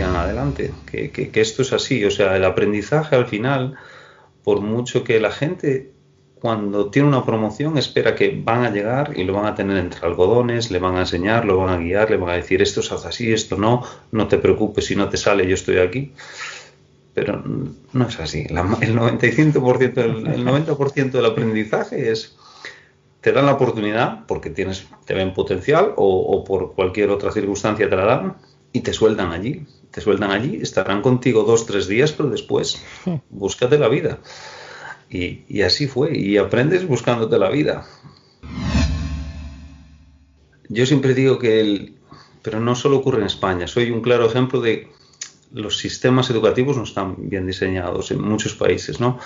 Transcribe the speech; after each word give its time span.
decían 0.00 0.16
adelante, 0.16 0.72
que, 0.90 1.30
esto 1.34 1.62
es 1.62 1.72
así. 1.72 2.04
O 2.04 2.10
sea, 2.10 2.36
el 2.36 2.44
aprendizaje 2.44 3.16
al 3.16 3.26
final, 3.26 3.74
por 4.42 4.60
mucho 4.60 5.04
que 5.04 5.20
la 5.20 5.30
gente 5.30 5.92
cuando 6.40 6.90
tiene 6.90 7.08
una 7.08 7.26
promoción 7.26 7.76
espera 7.76 8.14
que 8.14 8.40
van 8.42 8.64
a 8.64 8.70
llegar 8.70 9.12
y 9.14 9.24
lo 9.24 9.34
van 9.34 9.44
a 9.44 9.54
tener 9.54 9.76
entre 9.76 10.06
algodones, 10.06 10.70
le 10.70 10.78
van 10.78 10.96
a 10.96 11.00
enseñar, 11.00 11.44
lo 11.44 11.58
van 11.58 11.68
a 11.68 11.76
guiar, 11.76 12.10
le 12.10 12.16
van 12.16 12.30
a 12.30 12.34
decir 12.36 12.62
esto 12.62 12.80
se 12.80 12.94
hace 12.94 13.08
así, 13.08 13.32
esto 13.32 13.58
no, 13.58 13.84
no 14.10 14.26
te 14.26 14.38
preocupes 14.38 14.86
si 14.86 14.96
no 14.96 15.10
te 15.10 15.18
sale, 15.18 15.46
yo 15.46 15.54
estoy 15.54 15.78
aquí. 15.78 16.14
Pero 17.12 17.42
no 17.92 18.08
es 18.08 18.20
así. 18.20 18.46
el 18.48 18.56
95%, 18.56 19.98
el, 19.98 20.46
90% 20.46 21.10
del 21.10 21.26
aprendizaje 21.26 22.10
es 22.10 22.36
te 23.20 23.32
dan 23.32 23.44
la 23.44 23.52
oportunidad 23.52 24.24
porque 24.26 24.48
tienes, 24.48 24.86
te 25.04 25.12
ven 25.12 25.34
potencial 25.34 25.92
o, 25.96 26.20
o 26.20 26.42
por 26.42 26.74
cualquier 26.74 27.10
otra 27.10 27.32
circunstancia 27.32 27.90
te 27.90 27.96
la 27.96 28.04
dan 28.06 28.36
y 28.72 28.80
te 28.80 28.92
sueltan 28.92 29.32
allí. 29.32 29.66
Te 29.90 30.00
sueltan 30.00 30.30
allí, 30.30 30.60
estarán 30.62 31.02
contigo 31.02 31.42
dos, 31.42 31.66
tres 31.66 31.88
días, 31.88 32.12
pero 32.12 32.28
después 32.28 32.82
búscate 33.30 33.78
la 33.78 33.88
vida. 33.88 34.18
Y, 35.10 35.62
así 35.62 35.88
fue, 35.88 36.16
y 36.16 36.36
aprendes 36.36 36.86
buscándote 36.86 37.36
la 37.36 37.50
vida. 37.50 37.84
Yo 40.68 40.86
siempre 40.86 41.14
digo 41.14 41.40
que 41.40 41.60
el, 41.60 41.94
pero 42.42 42.60
no 42.60 42.76
solo 42.76 42.98
ocurre 42.98 43.18
en 43.18 43.26
España, 43.26 43.66
soy 43.66 43.90
un 43.90 44.02
claro 44.02 44.26
ejemplo 44.26 44.60
de 44.60 44.88
los 45.52 45.78
sistemas 45.78 46.30
educativos 46.30 46.76
no 46.76 46.84
están 46.84 47.16
bien 47.28 47.44
diseñados 47.44 48.12
en 48.12 48.22
muchos 48.22 48.54
países, 48.54 49.00
¿no? 49.00 49.18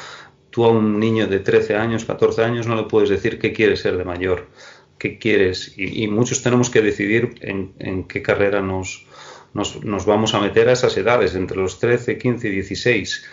Tú 0.48 0.64
a 0.64 0.70
un 0.70 0.98
niño 0.98 1.26
de 1.26 1.40
13 1.40 1.76
años, 1.76 2.06
14 2.06 2.44
años 2.44 2.66
no 2.66 2.76
le 2.76 2.84
puedes 2.84 3.10
decir 3.10 3.38
qué 3.38 3.52
quieres 3.52 3.80
ser 3.80 3.98
de 3.98 4.04
mayor, 4.06 4.48
qué 4.96 5.18
quieres, 5.18 5.74
y, 5.76 6.08
muchos 6.08 6.42
tenemos 6.42 6.70
que 6.70 6.80
decidir 6.80 7.34
en, 7.42 7.74
en 7.78 8.04
qué 8.04 8.22
carrera 8.22 8.62
nos, 8.62 9.06
nos, 9.54 10.06
vamos 10.06 10.34
a 10.34 10.40
meter 10.40 10.68
a 10.68 10.72
esas 10.72 10.96
edades, 10.96 11.34
entre 11.34 11.56
los 11.56 11.78
13, 11.78 12.18
15 12.18 12.48
y 12.48 12.50
16 12.50 13.24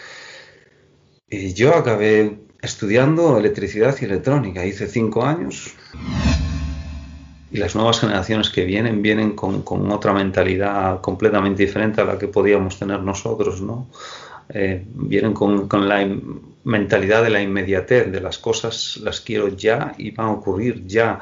y 1.33 1.53
yo 1.53 1.73
acabé 1.73 2.39
estudiando 2.61 3.37
electricidad 3.37 3.95
y 4.01 4.05
electrónica, 4.05 4.65
hice 4.65 4.85
cinco 4.87 5.25
años. 5.25 5.73
Y 7.49 7.57
las 7.57 7.73
nuevas 7.73 8.01
generaciones 8.01 8.49
que 8.49 8.65
vienen 8.65 9.01
vienen 9.01 9.31
con, 9.31 9.63
otra 9.91 10.13
mentalidad 10.13 10.99
completamente 10.99 11.63
diferente 11.63 12.01
a 12.01 12.05
la 12.05 12.19
que 12.19 12.27
podíamos 12.27 12.77
tener 12.77 13.01
nosotros, 13.01 13.61
¿no? 13.61 13.87
Eh, 14.49 14.83
vienen 14.93 15.33
con, 15.33 15.69
la 15.87 16.05
mentalidad 16.65 17.23
de 17.23 17.29
la 17.29 17.41
inmediatez, 17.41 18.11
de 18.11 18.19
las 18.19 18.37
cosas 18.37 18.99
las 19.01 19.21
quiero 19.21 19.47
ya 19.47 19.95
y 19.97 20.11
van 20.11 20.27
a 20.27 20.31
ocurrir 20.31 20.85
ya. 20.85 21.19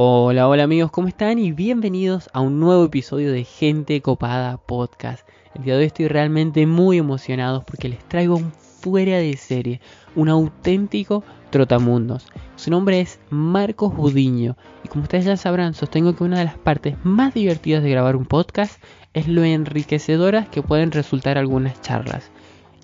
Hola, 0.00 0.46
hola 0.46 0.62
amigos, 0.62 0.92
¿cómo 0.92 1.08
están? 1.08 1.40
Y 1.40 1.50
bienvenidos 1.50 2.30
a 2.32 2.40
un 2.40 2.60
nuevo 2.60 2.84
episodio 2.84 3.32
de 3.32 3.42
Gente 3.42 4.00
Copada 4.00 4.56
Podcast. 4.56 5.28
El 5.56 5.64
día 5.64 5.74
de 5.74 5.80
hoy 5.80 5.86
estoy 5.86 6.06
realmente 6.06 6.68
muy 6.68 6.98
emocionado 6.98 7.64
porque 7.66 7.88
les 7.88 7.98
traigo 8.06 8.36
un 8.36 8.52
fuera 8.52 9.18
de 9.18 9.36
serie, 9.36 9.80
un 10.14 10.28
auténtico 10.28 11.24
trotamundos. 11.50 12.28
Su 12.54 12.70
nombre 12.70 13.00
es 13.00 13.18
Marcos 13.30 13.92
Budiño 13.92 14.56
y 14.84 14.88
como 14.88 15.02
ustedes 15.02 15.24
ya 15.24 15.36
sabrán, 15.36 15.74
sostengo 15.74 16.14
que 16.14 16.22
una 16.22 16.38
de 16.38 16.44
las 16.44 16.58
partes 16.58 16.94
más 17.02 17.34
divertidas 17.34 17.82
de 17.82 17.90
grabar 17.90 18.14
un 18.14 18.26
podcast 18.26 18.80
es 19.14 19.26
lo 19.26 19.42
enriquecedoras 19.42 20.48
que 20.48 20.62
pueden 20.62 20.92
resultar 20.92 21.38
algunas 21.38 21.80
charlas. 21.80 22.30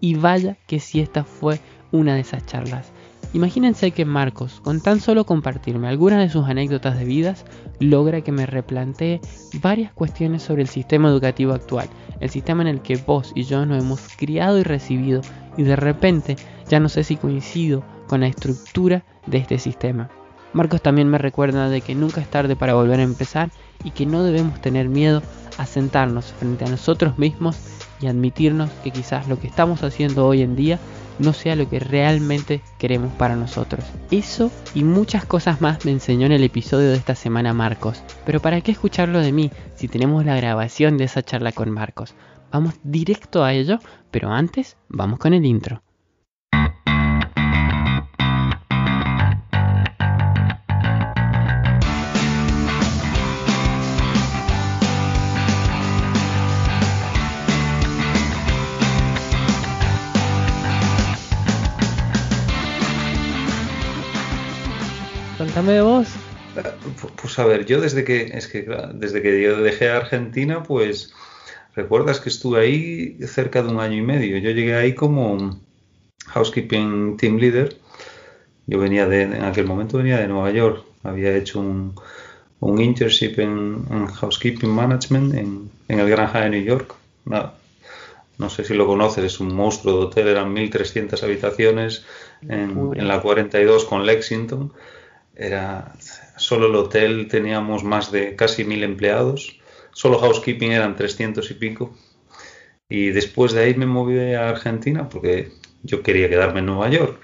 Y 0.00 0.16
vaya 0.16 0.56
que 0.66 0.80
si 0.80 0.98
esta 0.98 1.22
fue 1.22 1.60
una 1.92 2.16
de 2.16 2.22
esas 2.22 2.44
charlas. 2.44 2.90
Imagínense 3.34 3.90
que 3.90 4.04
Marcos, 4.04 4.60
con 4.60 4.80
tan 4.80 5.00
solo 5.00 5.26
compartirme 5.26 5.88
algunas 5.88 6.20
de 6.20 6.28
sus 6.28 6.46
anécdotas 6.46 6.96
de 6.96 7.04
vidas, 7.04 7.44
logra 7.80 8.20
que 8.20 8.30
me 8.30 8.46
replantee 8.46 9.20
varias 9.60 9.92
cuestiones 9.92 10.40
sobre 10.40 10.62
el 10.62 10.68
sistema 10.68 11.08
educativo 11.08 11.52
actual, 11.52 11.88
el 12.20 12.30
sistema 12.30 12.62
en 12.62 12.68
el 12.68 12.80
que 12.80 12.96
vos 12.96 13.32
y 13.34 13.42
yo 13.42 13.66
nos 13.66 13.82
hemos 13.82 14.02
criado 14.16 14.60
y 14.60 14.62
recibido, 14.62 15.20
y 15.56 15.64
de 15.64 15.74
repente 15.74 16.36
ya 16.68 16.78
no 16.78 16.88
sé 16.88 17.02
si 17.02 17.16
coincido 17.16 17.82
con 18.06 18.20
la 18.20 18.28
estructura 18.28 19.04
de 19.26 19.38
este 19.38 19.58
sistema. 19.58 20.08
Marcos 20.52 20.80
también 20.80 21.08
me 21.08 21.18
recuerda 21.18 21.68
de 21.68 21.80
que 21.80 21.96
nunca 21.96 22.20
es 22.20 22.30
tarde 22.30 22.54
para 22.54 22.74
volver 22.74 23.00
a 23.00 23.02
empezar 23.02 23.50
y 23.82 23.90
que 23.90 24.06
no 24.06 24.22
debemos 24.22 24.60
tener 24.60 24.88
miedo 24.88 25.22
a 25.58 25.66
sentarnos 25.66 26.26
frente 26.26 26.66
a 26.66 26.70
nosotros 26.70 27.18
mismos 27.18 27.58
y 28.00 28.06
admitirnos 28.06 28.70
que 28.84 28.92
quizás 28.92 29.26
lo 29.26 29.40
que 29.40 29.48
estamos 29.48 29.82
haciendo 29.82 30.24
hoy 30.24 30.42
en 30.42 30.54
día 30.54 30.78
no 31.18 31.32
sea 31.32 31.56
lo 31.56 31.68
que 31.68 31.78
realmente 31.78 32.60
queremos 32.78 33.12
para 33.12 33.36
nosotros. 33.36 33.84
Eso 34.10 34.50
y 34.74 34.84
muchas 34.84 35.24
cosas 35.24 35.60
más 35.60 35.84
me 35.84 35.92
enseñó 35.92 36.26
en 36.26 36.32
el 36.32 36.42
episodio 36.42 36.90
de 36.90 36.96
esta 36.96 37.14
semana 37.14 37.52
Marcos. 37.52 38.02
Pero 38.26 38.40
¿para 38.40 38.60
qué 38.60 38.72
escucharlo 38.72 39.20
de 39.20 39.32
mí 39.32 39.50
si 39.76 39.88
tenemos 39.88 40.24
la 40.24 40.36
grabación 40.36 40.96
de 40.96 41.04
esa 41.04 41.22
charla 41.22 41.52
con 41.52 41.70
Marcos? 41.70 42.14
Vamos 42.50 42.74
directo 42.82 43.44
a 43.44 43.52
ello, 43.52 43.78
pero 44.10 44.30
antes 44.30 44.76
vamos 44.88 45.18
con 45.18 45.34
el 45.34 45.44
intro. 45.44 45.83
De 65.66 65.80
vos. 65.82 66.08
Pues 67.20 67.38
a 67.38 67.44
ver, 67.44 67.66
yo 67.66 67.80
desde 67.80 68.04
que 68.04 68.30
es 68.34 68.46
que 68.46 68.66
desde 68.94 69.22
que 69.22 69.42
yo 69.42 69.60
dejé 69.60 69.90
Argentina, 69.90 70.62
pues 70.62 71.12
recuerdas 71.74 72.20
que 72.20 72.28
estuve 72.28 72.60
ahí 72.60 73.18
cerca 73.26 73.62
de 73.62 73.68
un 73.68 73.80
año 73.80 73.96
y 73.96 74.02
medio. 74.02 74.38
Yo 74.38 74.50
llegué 74.50 74.76
ahí 74.76 74.94
como 74.94 75.58
housekeeping 76.26 77.16
team 77.16 77.38
leader. 77.38 77.76
Yo 78.66 78.78
venía 78.78 79.06
de 79.06 79.22
en 79.22 79.42
aquel 79.42 79.66
momento 79.66 79.98
venía 79.98 80.18
de 80.18 80.28
Nueva 80.28 80.50
York. 80.52 80.84
Había 81.02 81.36
hecho 81.36 81.60
un, 81.60 81.94
un 82.60 82.80
internship 82.80 83.38
en, 83.38 84.06
housekeeping 84.06 84.70
management 84.70 85.34
en, 85.34 85.70
el 85.88 86.08
Granja 86.08 86.42
de 86.42 86.50
New 86.50 86.62
York. 86.62 86.94
no 87.26 88.50
sé 88.50 88.64
si 88.64 88.74
lo 88.74 88.86
conoces, 88.86 89.24
es 89.24 89.40
un 89.40 89.54
monstruo 89.54 89.98
de 89.98 90.04
hotel, 90.06 90.28
eran 90.28 90.54
1.300 90.54 91.22
habitaciones 91.22 92.04
en, 92.42 92.92
en 92.94 93.08
la 93.08 93.20
42 93.20 93.84
con 93.84 94.06
Lexington 94.06 94.72
era 95.36 95.92
solo 96.36 96.66
el 96.66 96.74
hotel 96.76 97.28
teníamos 97.28 97.84
más 97.84 98.12
de 98.12 98.36
casi 98.36 98.64
mil 98.64 98.82
empleados, 98.82 99.58
solo 99.92 100.18
housekeeping 100.18 100.72
eran 100.72 100.96
300 100.96 101.50
y 101.50 101.54
pico. 101.54 101.94
Y 102.88 103.10
después 103.10 103.52
de 103.52 103.62
ahí 103.62 103.74
me 103.74 103.86
moví 103.86 104.34
a 104.34 104.50
Argentina 104.50 105.08
porque 105.08 105.52
yo 105.82 106.02
quería 106.02 106.28
quedarme 106.28 106.60
en 106.60 106.66
Nueva 106.66 106.88
York. 106.90 107.20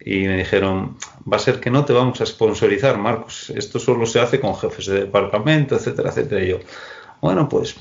Y 0.00 0.20
me 0.20 0.36
dijeron, 0.36 0.96
va 1.30 1.36
a 1.36 1.40
ser 1.40 1.60
que 1.60 1.70
no 1.70 1.84
te 1.84 1.92
vamos 1.92 2.20
a 2.20 2.26
sponsorizar, 2.26 2.96
Marcos. 2.98 3.50
Esto 3.50 3.78
solo 3.78 4.06
se 4.06 4.20
hace 4.20 4.40
con 4.40 4.54
jefes 4.56 4.86
de 4.86 5.00
departamento, 5.00 5.76
etcétera, 5.76 6.10
etcétera. 6.10 6.44
Y 6.44 6.48
yo, 6.48 6.60
bueno, 7.20 7.48
pues 7.48 7.76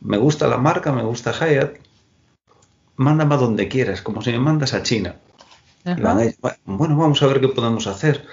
me 0.00 0.18
gusta 0.18 0.46
la 0.46 0.58
marca, 0.58 0.92
me 0.92 1.02
gusta 1.02 1.32
Hyatt. 1.32 1.76
Mándame 2.96 3.34
a 3.34 3.38
donde 3.38 3.68
quieras, 3.68 4.02
como 4.02 4.20
si 4.20 4.30
me 4.30 4.38
mandas 4.38 4.74
a 4.74 4.82
China. 4.82 5.16
bueno, 6.66 6.96
vamos 6.96 7.22
a 7.22 7.26
ver 7.26 7.40
qué 7.40 7.48
podemos 7.48 7.86
hacer 7.86 8.26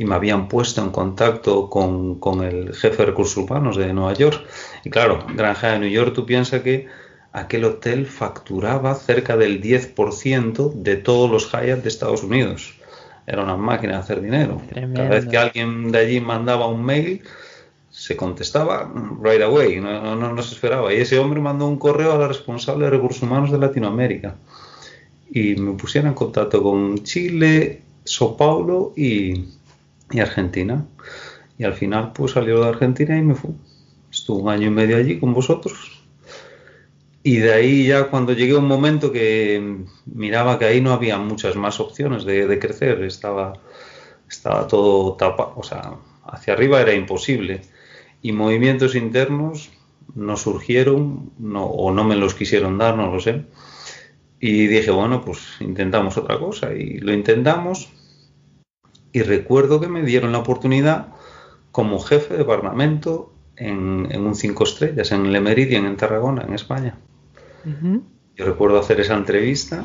y 0.00 0.06
me 0.06 0.14
habían 0.14 0.48
puesto 0.48 0.80
en 0.80 0.92
contacto 0.92 1.68
con, 1.68 2.18
con, 2.20 2.42
el 2.42 2.74
jefe 2.74 2.96
de 2.96 3.04
recursos 3.04 3.36
humanos 3.36 3.76
de 3.76 3.92
Nueva 3.92 4.14
York. 4.14 4.46
Y 4.82 4.88
claro, 4.88 5.18
Granja 5.34 5.72
de 5.72 5.80
New 5.80 5.90
York, 5.90 6.14
tú 6.14 6.24
piensas 6.24 6.62
que 6.62 6.86
aquel 7.32 7.66
hotel 7.66 8.06
facturaba 8.06 8.94
cerca 8.94 9.36
del 9.36 9.60
10% 9.60 10.72
de 10.72 10.96
todos 10.96 11.30
los 11.30 11.52
Hyatt 11.52 11.82
de 11.82 11.90
Estados 11.90 12.22
Unidos. 12.22 12.80
Era 13.26 13.42
una 13.42 13.58
máquina 13.58 13.92
de 13.92 13.98
hacer 13.98 14.22
dinero. 14.22 14.62
Cada 14.72 15.10
vez 15.10 15.26
que 15.26 15.36
alguien 15.36 15.92
de 15.92 15.98
allí 15.98 16.18
mandaba 16.18 16.66
un 16.66 16.82
mail, 16.82 17.20
se 17.90 18.16
contestaba 18.16 18.90
right 19.22 19.42
away, 19.42 19.82
no, 19.82 20.16
no, 20.16 20.32
no, 20.32 20.42
se 20.42 20.54
esperaba. 20.54 20.94
Y 20.94 20.96
ese 20.96 21.18
hombre 21.18 21.42
mandó 21.42 21.66
un 21.66 21.78
correo 21.78 22.14
a 22.14 22.18
la 22.18 22.26
responsable 22.26 22.86
de 22.86 22.92
recursos 22.92 23.22
humanos 23.22 23.52
de 23.52 23.58
Latinoamérica. 23.58 24.34
Y 25.30 25.56
me 25.56 25.74
pusieron 25.74 26.08
en 26.08 26.14
contacto 26.14 26.62
con 26.62 27.04
Chile, 27.04 27.82
Sao 28.02 28.34
Paulo 28.34 28.94
y, 28.96 29.59
y 30.10 30.20
Argentina. 30.20 30.86
Y 31.58 31.64
al 31.64 31.74
final 31.74 32.12
pues 32.12 32.32
salió 32.32 32.60
de 32.62 32.68
Argentina 32.68 33.16
y 33.16 33.22
me 33.22 33.34
fui. 33.34 33.50
Estuve 34.10 34.42
un 34.42 34.48
año 34.48 34.66
y 34.68 34.70
medio 34.70 34.96
allí 34.96 35.18
con 35.18 35.34
vosotros. 35.34 36.00
Y 37.22 37.36
de 37.36 37.52
ahí 37.52 37.86
ya 37.86 38.04
cuando 38.04 38.32
llegué 38.32 38.54
a 38.54 38.58
un 38.58 38.66
momento 38.66 39.12
que 39.12 39.84
miraba 40.06 40.58
que 40.58 40.64
ahí 40.64 40.80
no 40.80 40.92
había 40.92 41.18
muchas 41.18 41.54
más 41.54 41.78
opciones 41.78 42.24
de, 42.24 42.58
crecer, 42.58 43.02
estaba, 43.02 43.52
estaba 44.28 44.66
todo 44.66 45.14
tapado, 45.14 45.52
o 45.56 45.62
sea, 45.62 45.96
hacia 46.24 46.54
arriba 46.54 46.80
era 46.80 46.94
imposible. 46.94 47.60
Y 48.22 48.32
movimientos 48.32 48.94
internos 48.94 49.70
no 50.14 50.36
surgieron 50.36 51.32
no, 51.38 51.66
o 51.66 51.92
no 51.92 52.04
me 52.04 52.16
los 52.16 52.34
quisieron 52.34 52.78
dar, 52.78 52.96
no 52.96 53.12
lo 53.12 53.20
sé. 53.20 53.44
Y 54.40 54.66
dije, 54.66 54.90
bueno, 54.90 55.22
pues 55.22 55.40
intentamos 55.60 56.16
otra 56.16 56.38
cosa. 56.38 56.72
Y 56.72 56.98
lo 56.98 57.12
intentamos 57.12 57.90
y 59.12 59.22
recuerdo 59.22 59.80
que 59.80 59.88
me 59.88 60.02
dieron 60.02 60.32
la 60.32 60.38
oportunidad 60.38 61.08
como 61.72 62.00
jefe 62.00 62.34
de 62.34 62.38
departamento 62.38 63.32
en, 63.56 64.06
un 64.16 64.34
cinco 64.34 64.64
estrellas, 64.64 65.12
en 65.12 65.32
Le 65.32 65.40
Meridien, 65.40 65.86
en 65.86 65.96
Tarragona, 65.96 66.42
en 66.42 66.54
España. 66.54 66.96
Yo 68.36 68.44
recuerdo 68.44 68.78
hacer 68.78 69.00
esa 69.00 69.14
entrevista 69.14 69.84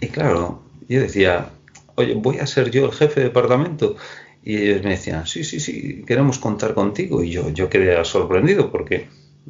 y 0.00 0.08
claro, 0.08 0.62
yo 0.88 1.00
decía, 1.00 1.50
oye, 1.94 2.14
voy 2.14 2.38
a 2.38 2.46
ser 2.46 2.70
yo 2.70 2.84
el 2.84 2.92
jefe 2.92 3.20
de 3.20 3.26
departamento. 3.26 3.96
Y 4.42 4.58
ellos 4.58 4.82
me 4.82 4.90
decían, 4.90 5.26
sí, 5.26 5.44
sí, 5.44 5.60
sí, 5.60 6.04
queremos 6.06 6.38
contar 6.38 6.74
contigo. 6.74 7.22
Y 7.22 7.30
yo, 7.30 7.48
yo 7.50 7.70
quedé 7.70 8.04
sorprendido 8.04 8.70
porque 8.70 9.08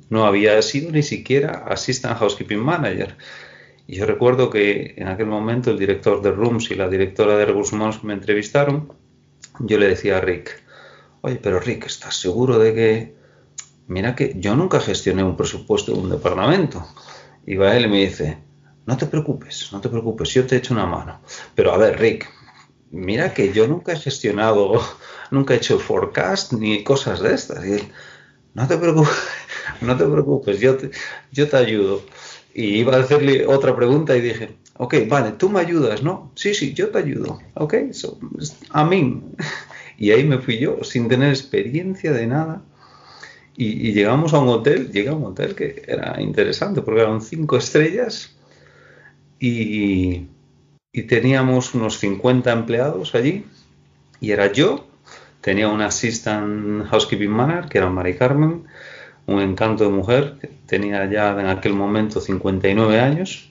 no 0.08 0.26
había 0.26 0.60
sido 0.62 0.92
ni 0.92 1.02
siquiera 1.02 1.64
Assistant 1.66 2.18
Housekeeping 2.18 2.60
Manager. 2.60 3.16
Y 3.86 3.96
yo 3.96 4.06
recuerdo 4.06 4.50
que 4.50 4.94
en 4.96 5.08
aquel 5.08 5.26
momento 5.26 5.70
el 5.70 5.78
director 5.78 6.22
de 6.22 6.30
Rooms 6.30 6.70
y 6.70 6.74
la 6.74 6.88
directora 6.88 7.36
de 7.36 7.44
Recursos 7.44 7.74
Humanos 7.74 8.02
me 8.02 8.14
entrevistaron, 8.14 8.92
yo 9.60 9.78
le 9.78 9.88
decía 9.88 10.18
a 10.18 10.20
Rick, 10.20 10.62
oye, 11.20 11.36
pero 11.36 11.60
Rick, 11.60 11.86
¿estás 11.86 12.16
seguro 12.16 12.58
de 12.58 12.74
que... 12.74 13.24
Mira 13.86 14.14
que 14.14 14.34
yo 14.38 14.56
nunca 14.56 14.80
gestioné 14.80 15.22
un 15.22 15.36
presupuesto 15.36 15.92
de 15.92 15.98
un 15.98 16.08
departamento. 16.08 16.86
Y 17.44 17.56
va 17.56 17.76
él 17.76 17.84
y 17.84 17.88
me 17.88 18.00
dice, 18.00 18.38
no 18.86 18.96
te 18.96 19.06
preocupes, 19.06 19.70
no 19.72 19.80
te 19.80 19.90
preocupes, 19.90 20.30
yo 20.30 20.46
te 20.46 20.56
echo 20.56 20.72
una 20.72 20.86
mano. 20.86 21.20
Pero 21.54 21.72
a 21.72 21.76
ver, 21.76 21.98
Rick, 21.98 22.30
mira 22.90 23.34
que 23.34 23.52
yo 23.52 23.66
nunca 23.66 23.92
he 23.92 23.98
gestionado, 23.98 24.80
nunca 25.30 25.54
he 25.54 25.58
hecho 25.58 25.78
forecast 25.78 26.52
ni 26.52 26.82
cosas 26.82 27.20
de 27.20 27.34
estas. 27.34 27.64
Y 27.66 27.72
él, 27.72 27.82
no 28.54 28.66
te 28.66 28.78
preocupes, 28.78 29.14
no 29.80 29.96
te 29.96 30.04
preocupes, 30.04 30.60
yo 30.60 30.76
te, 30.76 30.90
yo 31.32 31.48
te 31.48 31.56
ayudo. 31.56 32.02
Y 32.54 32.78
iba 32.78 32.96
a 32.96 33.00
hacerle 33.00 33.46
otra 33.46 33.74
pregunta 33.74 34.16
y 34.16 34.20
dije, 34.20 34.56
ok, 34.76 34.94
vale, 35.08 35.32
tú 35.32 35.48
me 35.48 35.60
ayudas, 35.60 36.02
¿no? 36.02 36.30
Sí, 36.36 36.54
sí, 36.54 36.72
yo 36.72 36.90
te 36.90 36.98
ayudo, 36.98 37.40
ok, 37.54 37.74
a 38.70 38.84
mí. 38.84 39.22
Y 39.96 40.10
ahí 40.10 40.24
me 40.24 40.38
fui 40.38 40.58
yo, 40.58 40.82
sin 40.82 41.06
tener 41.08 41.28
experiencia 41.28 42.12
de 42.12 42.26
nada. 42.26 42.62
Y, 43.56 43.92
llegamos 43.92 44.34
a 44.34 44.40
un 44.40 44.48
hotel, 44.48 44.90
llegué 44.90 45.10
a 45.10 45.14
un 45.14 45.24
hotel 45.24 45.54
que 45.54 45.84
era 45.86 46.20
interesante 46.20 46.82
porque 46.82 47.02
eran 47.02 47.20
cinco 47.20 47.56
estrellas 47.56 48.34
y, 49.38 50.26
y 50.92 51.02
teníamos 51.04 51.74
unos 51.74 52.00
50 52.00 52.50
empleados 52.50 53.14
allí 53.14 53.44
y 54.20 54.32
era 54.32 54.50
yo, 54.50 54.88
tenía 55.40 55.68
un 55.68 55.82
assistant 55.82 56.86
housekeeping 56.86 57.30
manager 57.30 57.68
que 57.68 57.78
era 57.78 57.90
Mari 57.90 58.16
Carmen, 58.16 58.64
un 59.26 59.40
encanto 59.40 59.84
de 59.84 59.90
mujer, 59.90 60.38
tenía 60.66 61.10
ya 61.10 61.30
en 61.40 61.46
aquel 61.46 61.74
momento 61.74 62.20
59 62.20 63.00
años, 63.00 63.50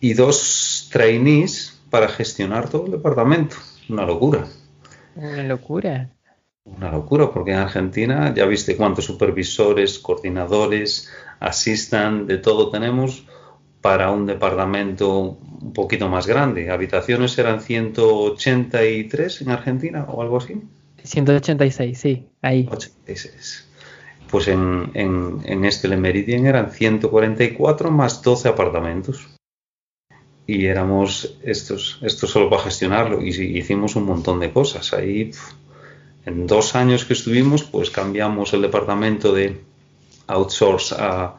y 0.00 0.14
dos 0.14 0.88
trainees 0.92 1.80
para 1.90 2.08
gestionar 2.08 2.68
todo 2.68 2.86
el 2.86 2.92
departamento. 2.92 3.56
Una 3.88 4.04
locura. 4.04 4.46
Una 5.16 5.42
locura. 5.44 6.10
Una 6.64 6.90
locura, 6.90 7.30
porque 7.30 7.52
en 7.52 7.58
Argentina 7.58 8.34
ya 8.34 8.46
viste 8.46 8.76
cuántos 8.76 9.04
supervisores, 9.04 9.98
coordinadores, 9.98 11.10
asistan, 11.40 12.26
de 12.26 12.38
todo 12.38 12.70
tenemos 12.70 13.24
para 13.80 14.10
un 14.10 14.26
departamento 14.26 15.38
un 15.60 15.72
poquito 15.72 16.08
más 16.08 16.26
grande. 16.26 16.70
Habitaciones 16.70 17.36
eran 17.38 17.60
183 17.60 19.42
en 19.42 19.50
Argentina 19.50 20.04
o 20.08 20.22
algo 20.22 20.38
así. 20.38 20.62
186, 21.02 21.98
sí, 21.98 22.26
ahí. 22.40 22.66
86 22.70 23.73
pues 24.34 24.48
en, 24.48 24.90
en, 24.94 25.64
este 25.64 25.86
Le 25.86 25.96
Meridien 25.96 26.46
eran 26.46 26.72
144 26.72 27.92
más 27.92 28.20
12 28.20 28.48
apartamentos. 28.48 29.28
Y 30.44 30.66
éramos 30.66 31.38
estos, 31.44 32.00
esto 32.02 32.26
solo 32.26 32.50
para 32.50 32.62
gestionarlo. 32.62 33.22
Y 33.22 33.28
hicimos 33.28 33.94
un 33.94 34.06
montón 34.06 34.40
de 34.40 34.52
cosas. 34.52 34.92
Ahí, 34.92 35.30
en 36.26 36.48
dos 36.48 36.74
años 36.74 37.04
que 37.04 37.12
estuvimos, 37.12 37.62
pues 37.62 37.90
cambiamos 37.90 38.52
el 38.54 38.62
departamento 38.62 39.32
de 39.32 39.60
outsource 40.26 40.96
a, 40.98 41.36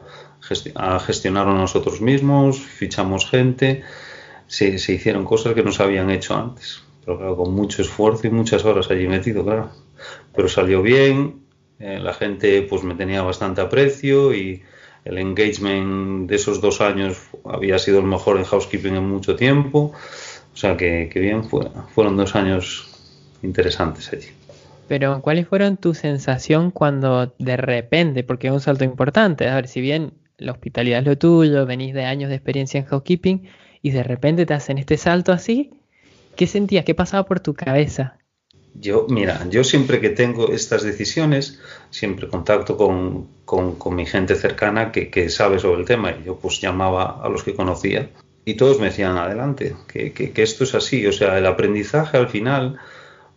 a 0.76 0.98
gestionarlo 0.98 1.52
nosotros 1.52 2.00
mismos, 2.00 2.58
fichamos 2.60 3.28
gente, 3.28 3.82
se, 4.46 4.78
se 4.78 4.94
hicieron 4.94 5.26
cosas 5.26 5.52
que 5.52 5.62
no 5.62 5.70
se 5.70 5.82
habían 5.82 6.08
hecho 6.08 6.34
antes. 6.34 6.82
Pero 7.04 7.18
claro, 7.18 7.36
con 7.36 7.54
mucho 7.54 7.82
esfuerzo 7.82 8.26
y 8.26 8.30
muchas 8.30 8.64
horas 8.64 8.90
allí 8.90 9.06
metido, 9.06 9.44
claro. 9.44 9.68
Pero 10.34 10.48
salió 10.48 10.80
bien, 10.80 11.45
eh, 11.78 11.98
la 11.98 12.14
gente 12.14 12.62
pues 12.62 12.82
me 12.82 12.94
tenía 12.94 13.22
bastante 13.22 13.60
aprecio 13.60 14.34
y 14.34 14.62
el 15.04 15.18
engagement 15.18 16.28
de 16.28 16.36
esos 16.36 16.60
dos 16.60 16.80
años 16.80 17.16
había 17.44 17.78
sido 17.78 18.00
el 18.00 18.06
mejor 18.06 18.38
en 18.38 18.44
housekeeping 18.44 18.96
en 18.96 19.08
mucho 19.08 19.36
tiempo. 19.36 19.92
O 20.52 20.56
sea 20.56 20.76
que, 20.76 21.10
bien, 21.14 21.44
fueron 21.44 22.16
dos 22.16 22.34
años 22.34 22.88
interesantes 23.42 24.12
allí. 24.12 24.28
Pero, 24.88 25.20
¿cuáles 25.20 25.46
fueron 25.46 25.76
tu 25.76 25.94
sensación 25.94 26.70
cuando 26.70 27.34
de 27.38 27.56
repente, 27.56 28.24
porque 28.24 28.46
es 28.46 28.52
un 28.52 28.60
salto 28.60 28.84
importante, 28.84 29.48
a 29.48 29.54
ver, 29.56 29.68
si 29.68 29.80
bien 29.80 30.14
la 30.38 30.52
hospitalidad 30.52 31.00
es 31.00 31.06
lo 31.06 31.18
tuyo, 31.18 31.66
venís 31.66 31.94
de 31.94 32.04
años 32.04 32.30
de 32.30 32.36
experiencia 32.36 32.80
en 32.80 32.86
housekeeping 32.86 33.48
y 33.82 33.90
de 33.90 34.02
repente 34.02 34.46
te 34.46 34.54
hacen 34.54 34.78
este 34.78 34.96
salto 34.96 35.32
así, 35.32 35.70
¿qué 36.36 36.46
sentías? 36.46 36.84
¿Qué 36.84 36.94
pasaba 36.94 37.26
por 37.26 37.40
tu 37.40 37.54
cabeza? 37.54 38.18
Yo, 38.80 39.06
mira, 39.08 39.46
yo 39.48 39.64
siempre 39.64 40.00
que 40.00 40.10
tengo 40.10 40.48
estas 40.52 40.82
decisiones, 40.82 41.60
siempre 41.90 42.28
contacto 42.28 42.76
con, 42.76 43.28
mi 43.96 44.06
gente 44.06 44.34
cercana 44.34 44.92
que, 44.92 45.30
sabe 45.30 45.58
sobre 45.58 45.80
el 45.80 45.86
tema. 45.86 46.12
Y 46.12 46.24
yo 46.24 46.36
pues 46.36 46.60
llamaba 46.60 47.20
a 47.22 47.28
los 47.28 47.42
que 47.42 47.54
conocía 47.54 48.10
y 48.44 48.54
todos 48.54 48.78
me 48.78 48.86
decían, 48.86 49.16
adelante, 49.16 49.76
que, 49.88 50.12
que, 50.12 50.42
esto 50.42 50.64
es 50.64 50.74
así. 50.74 51.06
O 51.06 51.12
sea, 51.12 51.38
el 51.38 51.46
aprendizaje 51.46 52.16
al 52.16 52.28
final, 52.28 52.78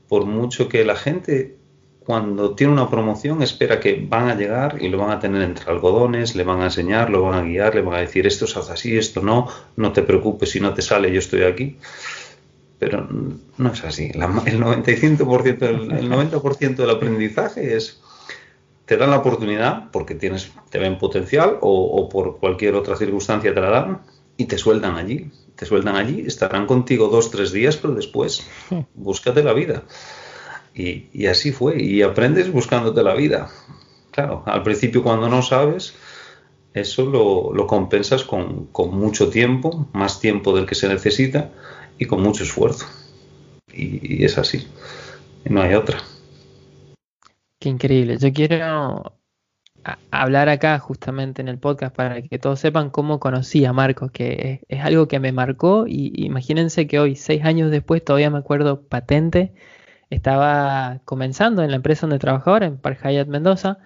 por 0.07 0.25
mucho 0.25 0.67
que 0.67 0.83
la 0.83 0.95
gente 0.95 1.55
cuando 1.99 2.55
tiene 2.55 2.73
una 2.73 2.89
promoción 2.89 3.43
espera 3.43 3.79
que 3.79 4.03
van 4.03 4.29
a 4.29 4.35
llegar 4.35 4.81
y 4.81 4.89
lo 4.89 4.97
van 4.97 5.11
a 5.11 5.19
tener 5.19 5.43
entre 5.43 5.69
algodones, 5.69 6.35
le 6.35 6.43
van 6.43 6.61
a 6.61 6.65
enseñar, 6.65 7.11
lo 7.11 7.21
van 7.21 7.35
a 7.35 7.43
guiar, 7.43 7.75
le 7.75 7.81
van 7.81 7.95
a 7.95 7.99
decir 7.99 8.25
esto 8.25 8.47
se 8.47 8.57
hace 8.57 8.73
así, 8.73 8.97
esto 8.97 9.21
no, 9.21 9.47
no 9.75 9.93
te 9.93 10.01
preocupes 10.01 10.49
si 10.49 10.59
no 10.59 10.73
te 10.73 10.81
sale, 10.81 11.11
yo 11.11 11.19
estoy 11.19 11.43
aquí 11.43 11.77
pero 12.79 13.07
no 13.57 13.73
es 13.73 13.83
así. 13.83 14.11
el 14.13 14.21
95%, 14.21 15.61
el, 15.63 16.09
90% 16.09 16.75
del 16.75 16.89
aprendizaje 16.89 17.75
es 17.75 18.01
te 18.85 18.97
dan 18.97 19.11
la 19.11 19.17
oportunidad 19.17 19.91
porque 19.91 20.15
tienes, 20.15 20.51
te 20.71 20.79
ven 20.79 20.97
potencial 20.97 21.57
o, 21.61 22.09
por 22.09 22.39
cualquier 22.39 22.73
otra 22.73 22.95
circunstancia 22.95 23.53
te 23.53 23.61
la 23.61 23.69
dan 23.69 24.01
y 24.35 24.45
te 24.45 24.57
sueltan 24.57 24.95
allí. 24.95 25.29
Te 25.55 25.65
sueltan 25.65 25.97
allí, 25.97 26.23
estarán 26.25 26.65
contigo 26.65 27.09
dos, 27.09 27.29
tres 27.29 27.51
días, 27.51 27.75
pero 27.75 27.93
después 27.93 28.47
búscate 28.95 29.43
la 29.43 29.53
vida. 29.53 29.83
Y, 30.73 31.25
así 31.27 31.51
fue, 31.51 31.79
y 31.83 32.01
aprendes 32.01 32.51
buscándote 32.51 33.03
la 33.03 33.13
vida. 33.13 33.49
Claro, 34.11 34.43
al 34.45 34.63
principio 34.63 35.03
cuando 35.03 35.27
no 35.27 35.41
sabes, 35.41 35.93
eso 36.73 37.05
lo, 37.05 37.67
compensas 37.67 38.23
con, 38.23 38.67
con 38.67 38.97
mucho 38.97 39.29
tiempo, 39.29 39.87
más 39.91 40.21
tiempo 40.21 40.55
del 40.55 40.65
que 40.65 40.75
se 40.75 40.87
necesita, 40.87 41.51
y 41.99 42.05
con 42.05 42.23
mucho 42.23 42.43
esfuerzo. 42.43 42.87
Y, 43.71 44.23
es 44.23 44.37
así. 44.37 44.67
no 45.45 45.61
hay 45.61 45.75
otra. 45.75 45.99
Qué 47.59 47.69
increíble. 47.69 48.17
Yo 48.17 48.33
quiero 48.33 49.19
hablar 50.11 50.49
acá 50.49 50.79
justamente 50.79 51.41
en 51.41 51.49
el 51.49 51.59
podcast 51.59 51.95
para 51.95 52.21
que 52.21 52.39
todos 52.39 52.59
sepan 52.59 52.89
cómo 52.89 53.19
conocí 53.19 53.65
a 53.65 53.73
Marcos, 53.73 54.11
que 54.11 54.61
es, 54.67 54.81
algo 54.81 55.07
que 55.07 55.19
me 55.19 55.31
marcó 55.31 55.85
y 55.87 56.13
imagínense 56.25 56.87
que 56.87 56.99
hoy, 56.99 57.15
seis 57.15 57.43
años 57.43 57.69
después, 57.69 58.03
todavía 58.03 58.29
me 58.29 58.39
acuerdo 58.39 58.87
patente, 58.87 59.53
estaba 60.09 61.01
comenzando 61.05 61.63
en 61.63 61.71
la 61.71 61.77
empresa 61.77 62.01
donde 62.01 62.19
trabajaba 62.19 62.65
en 62.65 62.77
Park 62.77 63.01
Mendoza, 63.27 63.79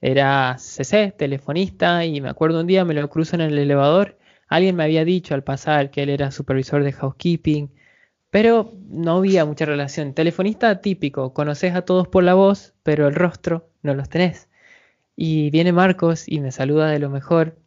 era 0.00 0.56
CC, 0.58 1.12
telefonista, 1.16 2.04
y 2.04 2.20
me 2.20 2.28
acuerdo 2.28 2.60
un 2.60 2.66
día 2.68 2.84
me 2.84 2.94
lo 2.94 3.08
cruzo 3.10 3.36
en 3.36 3.42
el 3.42 3.58
elevador 3.58 4.18
Alguien 4.48 4.76
me 4.76 4.84
había 4.84 5.04
dicho 5.04 5.34
al 5.34 5.44
pasar 5.44 5.90
que 5.90 6.02
él 6.02 6.08
era 6.08 6.30
supervisor 6.30 6.82
de 6.82 6.92
housekeeping, 6.92 7.70
pero 8.30 8.72
no 8.88 9.18
había 9.18 9.44
mucha 9.44 9.64
relación. 9.64 10.14
Telefonista 10.14 10.80
típico, 10.80 11.32
conoces 11.32 11.74
a 11.74 11.82
todos 11.82 12.08
por 12.08 12.24
la 12.24 12.34
voz, 12.34 12.74
pero 12.82 13.08
el 13.08 13.14
rostro 13.14 13.70
no 13.82 13.94
los 13.94 14.08
tenés. 14.08 14.48
Y 15.16 15.50
viene 15.50 15.72
Marcos 15.72 16.28
y 16.28 16.40
me 16.40 16.52
saluda 16.52 16.90
de 16.90 16.98
lo 16.98 17.10
mejor. 17.10 17.58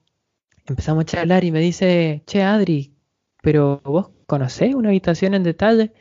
Empezamos 0.68 1.04
a 1.04 1.06
charlar 1.06 1.44
y 1.44 1.52
me 1.52 1.60
dice, 1.60 2.24
che 2.26 2.44
Adri, 2.44 2.96
pero 3.42 3.82
vos 3.84 4.12
conocés 4.26 4.76
una 4.76 4.90
habitación 4.90 5.34
en 5.34 5.44
detalle? 5.44 5.92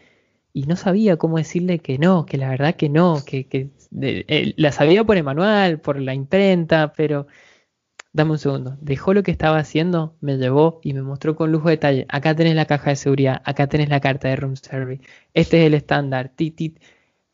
Y 0.53 0.65
no 0.65 0.77
sabía 0.77 1.17
cómo 1.17 1.39
decirle 1.39 1.79
que 1.81 1.99
no, 1.99 2.27
que 2.27 2.39
la 2.39 2.51
verdad 2.51 2.75
que 2.75 2.89
no, 2.89 3.23
que, 3.25 3.71
eh, 4.03 4.55
la 4.57 4.73
sabía 4.73 5.05
por 5.05 5.17
el 5.17 5.25
manual, 5.25 5.81
por 5.81 6.01
la 6.01 6.15
imprenta, 6.15 6.93
pero 6.93 7.27
dame 8.13 8.33
un 8.33 8.39
segundo, 8.39 8.77
dejó 8.81 9.15
lo 9.15 9.23
que 9.23 9.31
estaba 9.31 9.59
haciendo, 9.59 10.17
me 10.21 10.37
llevó 10.37 10.81
y 10.83 10.95
me 10.95 11.03
mostró 11.03 11.37
con 11.37 11.53
lujo 11.53 11.69
de 11.69 11.77
detalle, 11.77 12.07
acá 12.09 12.35
tenés 12.35 12.55
la 12.55 12.67
caja 12.67 12.91
de 12.91 12.97
seguridad, 12.97 13.41
acá 13.45 13.69
tenés 13.69 13.89
la 13.89 14.01
carta 14.01 14.29
de 14.29 14.37
room 14.37 14.57
service, 14.57 15.03
este 15.35 15.61
es 15.61 15.67
el 15.67 15.75
estándar, 15.75 16.33
tit, 16.35 16.79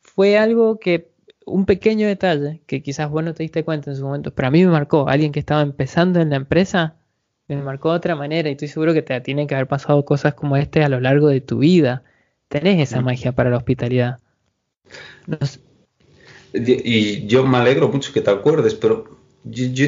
Fue 0.01 0.39
algo 0.39 0.79
que, 0.79 1.11
un 1.47 1.65
pequeño 1.65 2.07
detalle, 2.07 2.63
que 2.67 2.83
quizás 2.83 3.09
vos 3.11 3.25
no 3.25 3.33
te 3.35 3.43
diste 3.43 3.65
cuenta 3.65 3.91
en 3.91 3.97
su 3.97 4.05
momento, 4.05 4.35
pero 4.35 4.49
a 4.49 4.51
mí 4.51 4.65
me 4.65 4.71
marcó, 4.71 5.09
alguien 5.09 5.33
que 5.33 5.41
estaba 5.41 5.63
empezando 5.63 6.21
en 6.21 6.31
la 6.31 6.37
empresa, 6.37 6.97
me 7.49 7.57
marcó 7.63 7.91
de 7.91 7.97
otra 7.97 8.17
manera 8.17 8.49
y 8.49 8.53
estoy 8.53 8.69
seguro 8.69 8.93
que 8.93 9.03
te 9.03 9.21
tienen 9.21 9.47
que 9.47 9.55
haber 9.55 9.69
pasado 9.69 10.05
cosas 10.05 10.35
como 10.35 10.57
este 10.57 10.83
a 10.83 10.89
lo 10.89 11.01
largo 11.01 11.29
de 11.29 11.41
tu 11.41 11.59
vida. 11.59 12.03
Tenés 12.49 12.81
esa 12.81 13.01
magia 13.01 13.33
para 13.33 13.51
la 13.51 13.57
hospitalidad. 13.57 14.19
y 16.53 17.27
yo 17.27 17.47
me 17.47 17.59
alegro 17.59 17.89
mucho 17.89 18.13
que 18.13 18.21
te 18.21 18.31
acuerdes, 18.31 18.75
pero 18.75 19.17
yo, 19.45 19.67
yo 19.67 19.87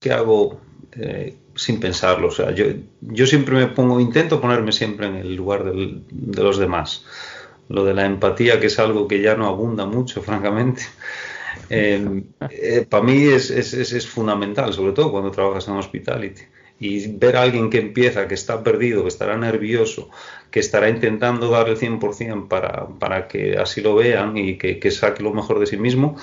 que 0.00 0.12
hago 0.12 0.60
eh, 0.92 1.36
sin 1.54 1.80
pensarlo. 1.80 2.28
O 2.28 2.30
sea, 2.30 2.52
yo, 2.52 2.66
yo 3.00 3.26
siempre 3.26 3.56
me 3.56 3.66
pongo, 3.68 4.00
intento 4.00 4.40
ponerme 4.40 4.72
siempre 4.72 5.06
en 5.06 5.16
el 5.16 5.34
lugar 5.34 5.64
del, 5.64 6.02
de 6.10 6.42
los 6.42 6.58
demás. 6.58 7.04
Lo 7.68 7.84
de 7.84 7.94
la 7.94 8.06
empatía, 8.06 8.60
que 8.60 8.66
es 8.66 8.78
algo 8.78 9.08
que 9.08 9.20
ya 9.20 9.34
no 9.34 9.46
abunda 9.46 9.86
mucho, 9.86 10.22
francamente. 10.22 10.82
Eh, 11.70 12.22
eh, 12.50 12.86
para 12.88 13.02
mí 13.02 13.24
es, 13.24 13.50
es, 13.50 13.74
es, 13.74 14.06
fundamental, 14.06 14.72
sobre 14.72 14.92
todo 14.92 15.10
cuando 15.10 15.30
trabajas 15.30 15.66
en 15.68 15.74
hospitality. 15.74 16.42
Y 16.78 17.08
ver 17.08 17.36
a 17.36 17.42
alguien 17.42 17.70
que 17.70 17.78
empieza, 17.78 18.28
que 18.28 18.34
está 18.34 18.62
perdido, 18.62 19.02
que 19.02 19.08
estará 19.08 19.36
nervioso, 19.38 20.10
que 20.50 20.60
estará 20.60 20.90
intentando 20.90 21.48
dar 21.48 21.70
el 21.70 21.78
100% 21.78 22.48
para, 22.48 22.86
para 22.98 23.28
que 23.28 23.56
así 23.56 23.80
lo 23.80 23.94
vean 23.94 24.36
y 24.36 24.58
que, 24.58 24.78
que 24.78 24.90
saque 24.90 25.22
lo 25.22 25.32
mejor 25.32 25.58
de 25.58 25.66
sí 25.66 25.78
mismo, 25.78 26.16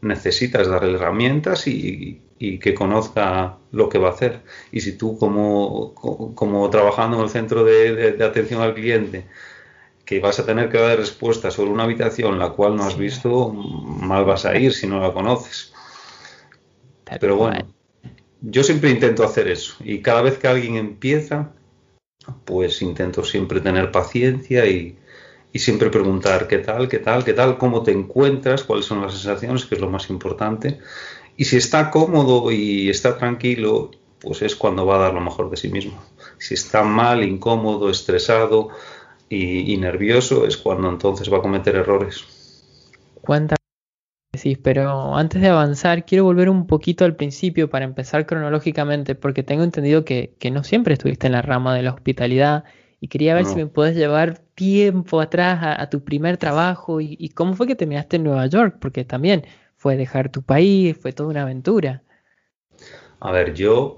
necesitas 0.00 0.66
darle 0.66 0.94
herramientas 0.94 1.66
y, 1.66 2.22
que 2.38 2.74
conozca 2.74 3.58
lo 3.72 3.88
que 3.88 3.98
va 3.98 4.08
a 4.08 4.12
hacer. 4.12 4.40
Y 4.72 4.80
si 4.80 4.96
tú 4.96 5.18
como, 5.18 5.94
como 6.34 6.70
trabajando 6.70 7.18
en 7.18 7.24
el 7.24 7.30
centro 7.30 7.64
de, 7.64 8.16
atención 8.24 8.62
al 8.62 8.74
cliente, 8.74 9.26
que 10.04 10.20
vas 10.20 10.38
a 10.38 10.46
tener 10.46 10.70
que 10.70 10.78
dar 10.78 10.96
respuesta 10.96 11.50
sobre 11.50 11.70
una 11.70 11.84
habitación 11.84 12.38
la 12.38 12.50
cual 12.50 12.76
no 12.76 12.84
has 12.84 12.96
visto, 12.96 13.50
mal 13.50 14.24
vas 14.24 14.46
a 14.46 14.56
ir 14.56 14.72
si 14.72 14.86
no 14.86 15.00
la 15.00 15.12
conoces. 15.12 15.72
Pero 17.20 17.36
bueno, 17.36 17.66
yo 18.40 18.62
siempre 18.62 18.90
intento 18.90 19.24
hacer 19.24 19.48
eso 19.48 19.74
y 19.80 20.00
cada 20.00 20.22
vez 20.22 20.38
que 20.38 20.48
alguien 20.48 20.76
empieza, 20.76 21.50
pues 22.44 22.82
intento 22.82 23.24
siempre 23.24 23.60
tener 23.60 23.90
paciencia 23.90 24.66
y, 24.66 24.96
y 25.52 25.58
siempre 25.58 25.90
preguntar 25.90 26.46
qué 26.46 26.58
tal, 26.58 26.88
qué 26.88 26.98
tal, 26.98 27.24
qué 27.24 27.32
tal, 27.32 27.58
cómo 27.58 27.82
te 27.82 27.92
encuentras, 27.92 28.64
cuáles 28.64 28.86
son 28.86 29.02
las 29.02 29.12
sensaciones, 29.12 29.64
que 29.64 29.74
es 29.74 29.80
lo 29.80 29.90
más 29.90 30.10
importante. 30.10 30.78
Y 31.38 31.44
si 31.44 31.56
está 31.56 31.90
cómodo 31.90 32.50
y 32.50 32.90
está 32.90 33.16
tranquilo, 33.16 33.92
pues 34.20 34.42
es 34.42 34.56
cuando 34.56 34.84
va 34.84 34.96
a 34.96 34.98
dar 34.98 35.14
lo 35.14 35.20
mejor 35.20 35.48
de 35.48 35.56
sí 35.56 35.68
mismo. 35.68 36.02
Si 36.38 36.54
está 36.54 36.82
mal, 36.82 37.22
incómodo, 37.22 37.88
estresado 37.88 38.68
y, 39.30 39.76
nervioso, 39.76 40.46
es 40.46 40.56
cuando 40.56 40.90
entonces 40.90 41.32
va 41.32 41.38
a 41.38 41.42
cometer 41.42 41.76
errores. 41.76 42.24
¿Cuántas 43.22 43.56
Sí, 44.34 44.56
pero 44.56 45.16
antes 45.16 45.40
de 45.40 45.48
avanzar, 45.48 46.04
quiero 46.04 46.24
volver 46.24 46.50
un 46.50 46.66
poquito 46.66 47.04
al 47.04 47.16
principio 47.16 47.70
para 47.70 47.84
empezar 47.84 48.26
cronológicamente, 48.26 49.14
porque 49.14 49.42
tengo 49.42 49.64
entendido 49.64 50.04
que, 50.04 50.34
que 50.38 50.50
no 50.50 50.64
siempre 50.64 50.94
estuviste 50.94 51.26
en 51.26 51.32
la 51.32 51.42
rama 51.42 51.74
de 51.74 51.82
la 51.82 51.92
hospitalidad 51.92 52.64
y 53.00 53.08
quería 53.08 53.34
ver 53.34 53.44
si 53.44 53.54
me 53.54 53.66
puedes 53.66 53.96
llevar 53.96 54.38
tiempo 54.54 55.20
atrás 55.20 55.60
a, 55.62 55.88
tu 55.88 56.02
primer 56.02 56.36
trabajo 56.36 57.00
y, 57.00 57.28
cómo 57.30 57.54
fue 57.54 57.66
que 57.66 57.76
terminaste 57.76 58.16
en 58.16 58.24
Nueva 58.24 58.46
York, 58.46 58.78
porque 58.80 59.04
también 59.04 59.44
fue 59.78 59.96
dejar 59.96 60.30
tu 60.30 60.42
país, 60.42 60.96
fue 61.00 61.12
toda 61.12 61.30
una 61.30 61.42
aventura. 61.42 62.02
A 63.20 63.32
ver, 63.32 63.54
yo, 63.54 63.96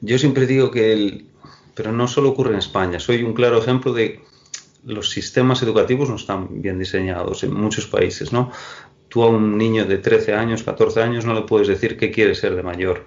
yo 0.00 0.18
siempre 0.18 0.46
digo 0.46 0.70
que 0.70 0.92
el, 0.92 1.26
pero 1.74 1.92
no 1.92 2.08
solo 2.08 2.30
ocurre 2.30 2.52
en 2.52 2.58
España, 2.58 2.98
soy 2.98 3.22
un 3.22 3.34
claro 3.34 3.58
ejemplo 3.58 3.92
de 3.92 4.20
los 4.82 5.10
sistemas 5.10 5.62
educativos 5.62 6.08
no 6.08 6.16
están 6.16 6.62
bien 6.62 6.78
diseñados 6.78 7.44
en 7.44 7.52
muchos 7.52 7.86
países, 7.86 8.32
¿no? 8.32 8.50
Tú 9.08 9.22
a 9.22 9.28
un 9.28 9.58
niño 9.58 9.84
de 9.84 9.98
13 9.98 10.32
años, 10.32 10.62
14 10.62 11.02
años 11.02 11.26
no 11.26 11.34
le 11.34 11.42
puedes 11.42 11.68
decir 11.68 11.98
qué 11.98 12.10
quiere 12.10 12.34
ser 12.34 12.56
de 12.56 12.62
mayor, 12.62 13.06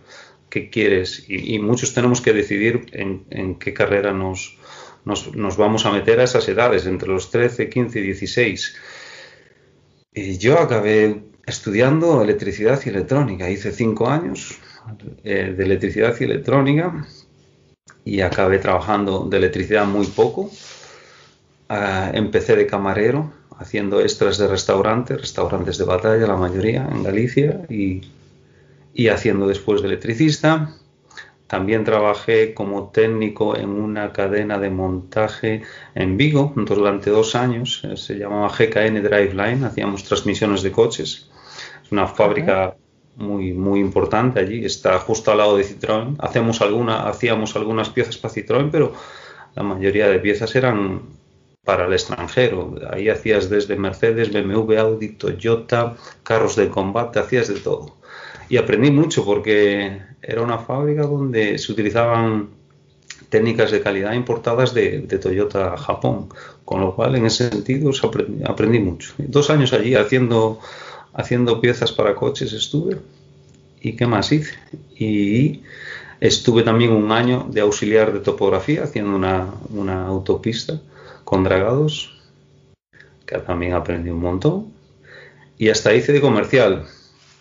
qué 0.50 0.70
quieres, 0.70 1.26
y, 1.28 1.58
muchos 1.58 1.96
tenemos 1.96 2.22
que 2.22 2.34
decidir 2.34 2.86
en 2.94 3.56
qué 3.56 3.74
carrera 3.74 4.14
nos, 4.14 4.58
nos, 5.06 5.58
vamos 5.58 5.86
a 5.86 5.92
meter 5.92 6.20
a 6.20 6.24
esas 6.24 6.48
edades, 6.48 6.86
entre 6.86 7.10
los 7.10 7.30
13, 7.30 7.70
15 7.70 8.00
y 8.00 8.04
16. 8.04 8.76
Y 10.14 10.38
yo 10.38 10.60
acabé 10.60 11.24
estudiando 11.46 12.22
electricidad 12.22 12.80
y 12.86 12.90
electrónica. 12.90 13.50
Hice 13.50 13.72
cinco 13.72 14.10
años 14.10 14.60
eh, 15.24 15.54
de 15.56 15.64
electricidad 15.64 16.16
y 16.20 16.24
electrónica 16.24 17.06
y 18.06 18.22
acabé 18.22 18.60
trabajando 18.60 19.26
de 19.26 19.38
electricidad 19.38 19.86
muy 19.86 20.08
poco. 20.08 20.50
Ah, 21.70 22.12
empecé 22.14 22.56
de 22.56 22.68
camarero, 22.68 23.32
haciendo 23.58 24.02
extras 24.02 24.38
de 24.38 24.48
restaurantes, 24.48 25.20
restaurantes 25.20 25.78
de 25.78 25.86
batalla, 25.86 26.28
la 26.28 26.36
mayoría 26.36 26.88
en 26.92 27.04
Galicia, 27.04 27.62
y, 27.70 28.02
y 28.94 29.08
haciendo 29.08 29.48
después 29.48 29.82
de 29.82 29.88
electricista. 29.88 30.76
También 31.48 31.84
trabajé 31.84 32.54
como 32.54 32.90
técnico 32.90 33.56
en 33.56 33.70
una 33.70 34.12
cadena 34.12 34.58
de 34.58 34.72
montaje 34.72 35.62
en 35.94 36.18
Vigo 36.18 36.52
durante 36.56 37.12
dos 37.12 37.36
años. 37.36 37.82
Eh, 37.84 37.96
se 37.96 38.16
llamaba 38.16 38.50
GKN 38.50 39.04
Driveline. 39.04 39.64
Hacíamos 39.64 40.04
transmisiones 40.04 40.64
de 40.64 40.72
coches. 40.72 41.30
Una 41.94 42.08
fábrica 42.08 42.76
muy, 43.16 43.54
muy 43.54 43.80
importante 43.80 44.40
allí. 44.40 44.66
Está 44.66 45.00
justo 45.00 45.32
al 45.32 45.38
lado 45.38 45.58
de 45.58 45.64
Citroën. 45.64 46.16
Hacemos 46.20 46.62
alguna, 46.62 47.08
hacíamos 47.08 47.56
algunas 47.56 47.90
piezas 47.90 48.18
para 48.18 48.34
Citroën, 48.34 48.70
pero 48.72 48.94
la 49.56 49.64
mayoría 49.64 50.08
de 50.08 50.20
piezas 50.20 50.56
eran 50.56 51.02
para 51.64 51.86
el 51.86 51.94
extranjero. 51.94 52.76
Ahí 52.92 53.10
hacías 53.10 53.50
desde 53.50 53.78
Mercedes, 53.78 54.34
BMW, 54.34 54.78
Audi, 54.78 55.10
Toyota, 55.10 55.96
carros 56.24 56.56
de 56.56 56.70
combate, 56.70 57.20
hacías 57.20 57.48
de 57.48 57.60
todo 57.60 58.04
y 58.50 58.58
aprendí 58.58 58.92
mucho 58.92 59.26
porque 59.26 60.00
era 60.22 60.42
una 60.42 60.60
fábrica 60.60 61.04
donde 61.04 61.58
se 61.58 61.72
utilizaban 61.72 62.50
técnicas 63.30 63.72
de 63.72 63.82
calidad 63.82 64.14
importadas 64.14 64.74
de, 64.74 65.00
Toyota 65.02 65.76
Japón, 65.76 66.30
con 66.66 66.82
lo 66.82 66.96
cual 66.96 67.16
en 67.16 67.26
ese 67.26 67.50
sentido 67.50 67.92
aprendí, 68.46 68.80
mucho. 68.80 69.14
Dos 69.18 69.50
años 69.50 69.74
allí 69.74 69.96
haciendo, 69.96 70.60
haciendo 71.14 71.62
piezas 71.62 71.92
para 71.92 72.16
coches 72.16 72.54
estuve 72.54 72.98
y 73.82 73.96
qué 73.96 74.08
más 74.08 74.32
hice. 74.32 74.56
Y 74.98 75.62
estuve 76.20 76.64
también 76.64 76.92
un 76.92 77.12
año 77.12 77.48
de 77.50 77.62
auxiliar 77.62 78.14
de 78.14 78.20
topografía 78.20 78.84
haciendo 78.84 79.16
una, 79.16 79.54
una 79.70 80.08
autopista 80.08 80.82
con 81.24 81.44
dragados, 81.44 82.18
que 83.26 83.38
también 83.40 83.74
aprendí 83.74 84.10
un 84.10 84.22
montón. 84.22 84.74
Y 85.58 85.70
hasta 85.70 85.94
hice 85.94 86.14
de 86.14 86.22
comercial 86.22 86.86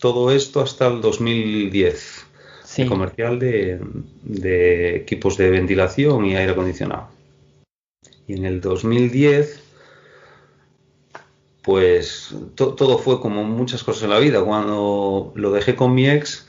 todo 0.02 0.32
esto 0.32 0.60
hasta 0.60 0.88
el 0.88 1.00
2010. 1.00 2.26
Sí. 2.64 2.86
comercial 2.86 3.38
de, 3.38 4.96
equipos 4.96 5.36
de 5.36 5.50
ventilación 5.50 6.24
y 6.24 6.36
aire 6.36 6.52
acondicionado. 6.52 7.08
Y 8.26 8.32
en 8.32 8.46
el 8.46 8.62
2010, 8.62 9.61
pues 11.62 12.34
todo 12.54 12.98
fue 12.98 13.20
como 13.20 13.44
muchas 13.44 13.84
cosas 13.84 14.04
en 14.04 14.10
la 14.10 14.18
vida. 14.18 14.42
Cuando 14.44 15.32
lo 15.34 15.52
dejé 15.52 15.74
con 15.74 15.94
mi 15.94 16.08
ex, 16.08 16.46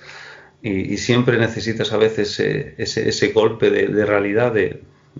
y, 0.62 0.98
siempre 0.98 1.38
necesitas 1.38 1.92
a 1.92 1.98
veces 1.98 2.40
ese, 2.40 3.10
ese, 3.10 3.32
golpe 3.34 3.70
de, 3.70 4.06
realidad 4.06 4.54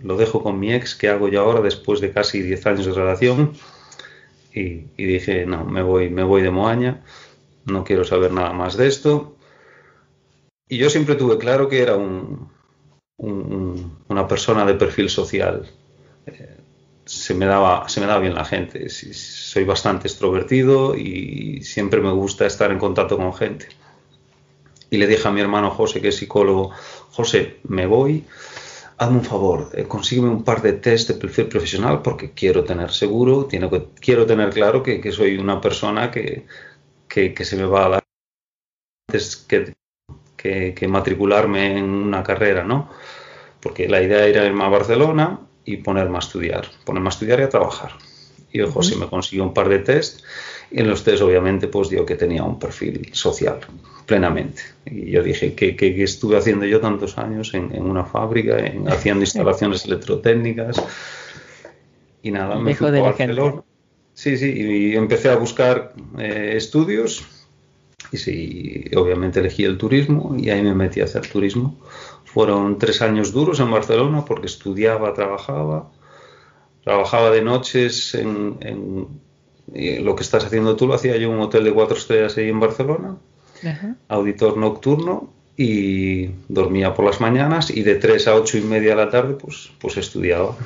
lo 0.02 0.18
dejo 0.18 0.42
con 0.42 0.60
mi 0.60 0.74
ex, 0.74 0.96
¿qué 0.96 1.10
hago 1.10 1.28
yo 1.28 1.42
ahora 1.42 1.62
después 1.62 2.00
de 2.00 2.12
casi 2.12 2.42
10 2.42 2.66
años 2.66 2.86
de 2.86 2.94
relación? 2.94 3.54
Y, 4.54 4.86
dije, 4.98 5.46
no, 5.46 5.66
me 5.66 5.82
voy, 5.82 6.10
me 6.10 6.24
voy 6.24 6.42
de 6.42 6.52
Moaña 6.52 7.02
no 7.66 7.84
quiero 7.84 8.04
saber 8.04 8.32
nada 8.32 8.54
más 8.54 8.78
de 8.78 8.88
esto. 8.88 9.36
Y 10.68 10.78
yo 10.78 10.90
siempre 10.90 11.16
tuve 11.16 11.38
claro 11.38 11.70
que 11.70 11.82
era 11.82 11.96
un, 11.96 12.50
una 13.18 14.28
persona 14.28 14.66
de 14.66 14.76
perfil 14.76 15.10
social. 15.10 15.70
Eh, 16.26 16.58
se, 17.06 17.34
me 17.34 17.46
daba, 17.46 17.88
se 17.90 18.00
me 18.00 18.08
daba 18.08 18.20
bien 18.20 18.36
la 18.36 18.46
gente. 18.46 18.90
Soy 18.90 19.64
bastante 19.64 20.08
extrovertido 20.08 20.96
y 20.96 21.62
siempre 21.64 22.02
me 22.02 22.12
gusta 22.12 22.46
estar 22.46 22.72
en 22.72 22.80
contacto 22.80 23.18
con 23.18 23.34
gente. 23.34 23.68
Y 24.90 24.98
le 24.98 25.08
dije 25.08 25.28
a 25.28 25.32
mi 25.32 25.42
hermano 25.42 25.72
José, 25.72 26.02
que 26.02 26.10
es 26.10 26.18
psicólogo, 26.18 26.72
José, 27.12 27.58
me 27.64 27.88
voy, 27.88 28.26
hazme 28.98 29.18
un 29.18 29.26
favor, 29.26 29.70
eh, 29.74 29.86
consígueme 29.86 30.30
un 30.30 30.44
par 30.44 30.62
de 30.62 30.74
test 30.74 31.10
de 31.10 31.16
perfil 31.16 31.48
profesional 31.48 32.02
porque 32.04 32.32
quiero 32.32 32.64
tener 32.64 32.92
seguro, 32.92 33.48
quiero 34.00 34.26
tener 34.26 34.52
claro 34.52 34.84
que 34.84 35.12
soy 35.12 35.38
una 35.38 35.60
persona 35.60 36.12
que, 36.12 36.46
que, 37.14 37.46
se 37.46 37.56
me 37.56 37.66
va 37.66 37.86
a 37.86 37.90
dar 37.90 38.04
antes 39.08 39.36
que, 39.36 39.74
que, 40.36 40.88
matricularme 40.88 41.78
en 41.78 41.86
una 41.86 42.24
carrera, 42.24 42.64
¿no? 42.64 42.90
Porque 43.62 43.88
la 43.88 44.02
idea 44.02 44.26
era 44.26 44.46
irme 44.46 44.64
a 44.64 44.70
Barcelona 44.70 45.40
y 45.66 45.78
ponerme 45.78 46.18
a 46.18 46.20
estudiar, 46.20 46.68
ponerme 46.86 47.08
a 47.08 47.12
estudiar 47.12 47.40
y 47.40 47.44
a 47.44 47.50
trabajar. 47.50 47.92
Y 48.52 48.62
ojo, 48.62 48.84
si 48.84 48.96
me 48.96 49.08
consiguió 49.08 49.44
un 49.44 49.54
par 49.54 49.70
de 49.70 49.80
test, 49.80 50.22
y 50.70 50.80
en 50.80 50.88
los 50.88 51.04
test 51.04 51.22
obviamente 51.22 51.68
pues 51.68 51.90
dio 51.90 52.06
que 52.06 52.16
tenía 52.16 52.44
un 52.44 52.60
perfil 52.60 53.10
social 53.14 53.60
plenamente. 54.06 54.62
Y 54.86 55.12
yo 55.12 55.24
dije, 55.24 55.56
¿qué, 55.56 55.76
estuve 56.04 56.38
haciendo 56.38 56.66
yo 56.66 56.80
tantos 56.80 57.18
años 57.18 57.54
en, 57.54 57.82
una 57.82 58.06
fábrica, 58.06 58.60
en, 58.60 58.88
haciendo 58.92 59.22
instalaciones 59.22 59.86
electrotécnicas? 59.86 60.82
Y 62.22 62.32
nada, 62.32 62.56
me 62.60 62.76
fui 62.76 62.88
a 62.88 63.02
Barcelona. 63.02 63.64
Sí, 64.14 64.38
sí, 64.38 64.54
y 64.56 64.96
empecé 64.96 65.30
a 65.30 65.36
buscar 65.38 65.94
eh, 66.20 66.54
estudios 66.56 67.26
y 68.14 68.18
sí, 68.18 68.86
obviamente 68.96 69.40
elegí 69.40 69.64
el 69.64 69.78
turismo 69.78 70.36
y 70.38 70.52
ahí 70.52 70.62
me 70.62 70.76
metí 70.76 71.02
a 71.02 71.06
hacer 71.06 71.28
turismo. 71.28 71.80
Fueron 72.34 72.80
tres 72.80 73.04
años 73.04 73.32
duros 73.32 73.60
en 73.60 73.70
Barcelona 73.70 74.26
porque 74.26 74.48
estudiaba, 74.48 75.14
trabajaba, 75.14 75.92
trabajaba 76.84 77.30
de 77.30 77.44
noches 77.44 78.16
en, 78.16 79.08
lo 79.68 80.16
que 80.16 80.24
estás 80.24 80.44
haciendo 80.44 80.76
tú 80.76 80.88
lo 80.88 80.96
hacía 80.96 81.16
yo 81.18 81.30
en 81.30 81.36
un 81.36 81.42
hotel 81.42 81.64
de 81.64 81.74
cuatro 81.74 81.96
estrellas 81.96 82.36
ahí 82.38 82.50
en 82.50 82.60
Barcelona, 82.60 83.18
auditor 84.08 84.58
nocturno 84.58 85.30
y 85.56 86.32
dormía 86.50 86.96
por 86.96 87.06
las 87.06 87.22
mañanas 87.22 87.70
y 87.70 87.84
de 87.84 87.96
3 87.96 88.28
a 88.28 88.36
8 88.36 88.58
y 88.58 88.62
media 88.62 88.92
de 88.92 89.06
la 89.06 89.12
tarde 89.12 89.36
pues, 89.36 89.72
pues 89.80 89.98
estudiaba. 89.98 90.58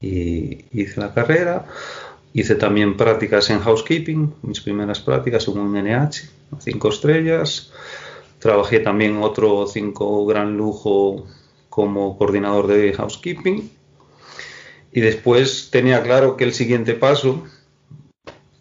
Y 0.00 0.66
hice 0.72 1.00
la 1.00 1.14
carrera, 1.14 1.66
hice 2.34 2.54
también 2.54 2.96
prácticas 2.98 3.48
en 3.48 3.60
housekeeping, 3.60 4.34
mis 4.42 4.60
primeras 4.60 5.00
prácticas 5.00 5.48
en 5.48 5.58
un 5.58 5.72
NH, 5.72 6.28
5 6.58 6.88
estrellas. 6.90 7.72
Trabajé 8.38 8.80
también 8.80 9.22
otro 9.22 9.66
5 9.66 10.26
gran 10.26 10.56
lujo 10.56 11.26
como 11.68 12.16
coordinador 12.16 12.66
de 12.66 12.92
housekeeping. 12.92 13.70
Y 14.92 15.00
después 15.00 15.68
tenía 15.70 16.02
claro 16.02 16.36
que 16.36 16.44
el 16.44 16.54
siguiente 16.54 16.94
paso 16.94 17.44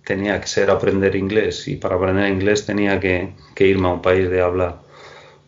tenía 0.08 0.40
que 0.40 0.48
ser 0.48 0.70
aprender 0.70 1.16
inglés 1.16 1.68
y 1.68 1.76
para 1.76 1.96
aprender 1.96 2.32
inglés 2.32 2.66
tenía 2.66 3.00
que, 3.00 3.34
irme 3.60 3.90
a 3.90 3.92
un 3.92 4.02
país 4.02 4.30
de 4.30 4.42
habla 4.42 4.82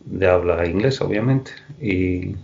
de 0.04 0.26
habla 0.26 0.66
inglesa 0.66 1.04
obviamente 1.04 1.52
y 1.80 2.34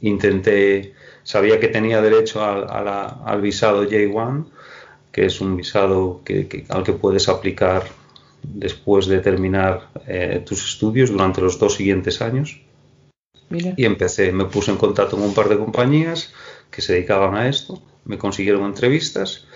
intenté 0.00 0.92
sabía 1.22 1.60
que 1.60 1.68
tenía 1.68 2.00
derecho 2.02 2.42
al 2.42 3.40
visado 3.40 3.84
J1 3.84 4.46
que 5.12 5.26
es 5.26 5.40
un 5.40 5.56
visado 5.56 6.22
al 6.68 6.82
que 6.84 6.92
puedes 6.92 7.28
aplicar 7.28 7.84
después 8.42 9.06
de 9.06 9.20
terminar 9.20 9.90
eh, 10.06 10.42
tus 10.44 10.64
estudios 10.64 11.10
durante 11.10 11.40
los 11.40 11.58
dos 11.58 11.74
siguientes 11.74 12.20
años 12.20 12.60
y 13.50 13.84
empecé 13.84 14.32
me 14.32 14.46
puse 14.46 14.70
en 14.70 14.78
contacto 14.78 15.16
con 15.16 15.26
un 15.26 15.34
par 15.34 15.48
de 15.48 15.58
compañías 15.58 16.32
que 16.70 16.80
se 16.80 16.94
dedicaban 16.94 17.34
a 17.34 17.48
esto 17.48 17.82
me 18.04 18.18
consiguieron 18.18 18.64
entrevistas 18.64 19.46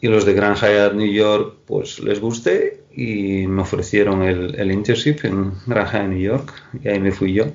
y 0.00 0.08
los 0.08 0.24
de 0.24 0.34
Grand 0.34 0.56
Hyatt 0.56 0.94
New 0.94 1.10
York, 1.10 1.56
pues 1.66 2.00
les 2.00 2.20
gusté 2.20 2.84
y 2.94 3.46
me 3.46 3.62
ofrecieron 3.62 4.22
el, 4.22 4.54
el 4.58 4.70
internship 4.70 5.24
en 5.24 5.52
Grand 5.66 5.90
Hyatt 5.90 6.08
New 6.08 6.18
York. 6.18 6.52
Y 6.82 6.88
ahí 6.88 7.00
me 7.00 7.12
fui 7.12 7.32
yo, 7.32 7.46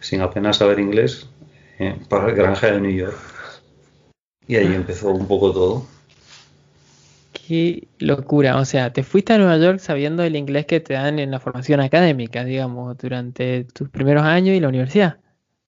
sin 0.00 0.20
apenas 0.20 0.58
saber 0.58 0.78
inglés, 0.78 1.28
eh, 1.78 1.96
para 2.08 2.28
el 2.28 2.36
Grand 2.36 2.56
Hyatt 2.56 2.80
New 2.80 2.92
York. 2.92 3.18
Y 4.46 4.56
ahí 4.56 4.72
empezó 4.74 5.10
un 5.10 5.26
poco 5.26 5.52
todo. 5.52 5.86
Qué 7.48 7.88
locura, 7.98 8.58
o 8.58 8.66
sea, 8.66 8.92
te 8.92 9.02
fuiste 9.02 9.32
a 9.32 9.38
Nueva 9.38 9.56
York 9.56 9.78
sabiendo 9.78 10.22
el 10.22 10.36
inglés 10.36 10.66
que 10.66 10.80
te 10.80 10.92
dan 10.92 11.18
en 11.18 11.30
la 11.30 11.40
formación 11.40 11.80
académica, 11.80 12.44
digamos, 12.44 12.98
durante 12.98 13.64
tus 13.64 13.88
primeros 13.88 14.24
años 14.24 14.54
y 14.54 14.60
la 14.60 14.68
universidad. 14.68 15.16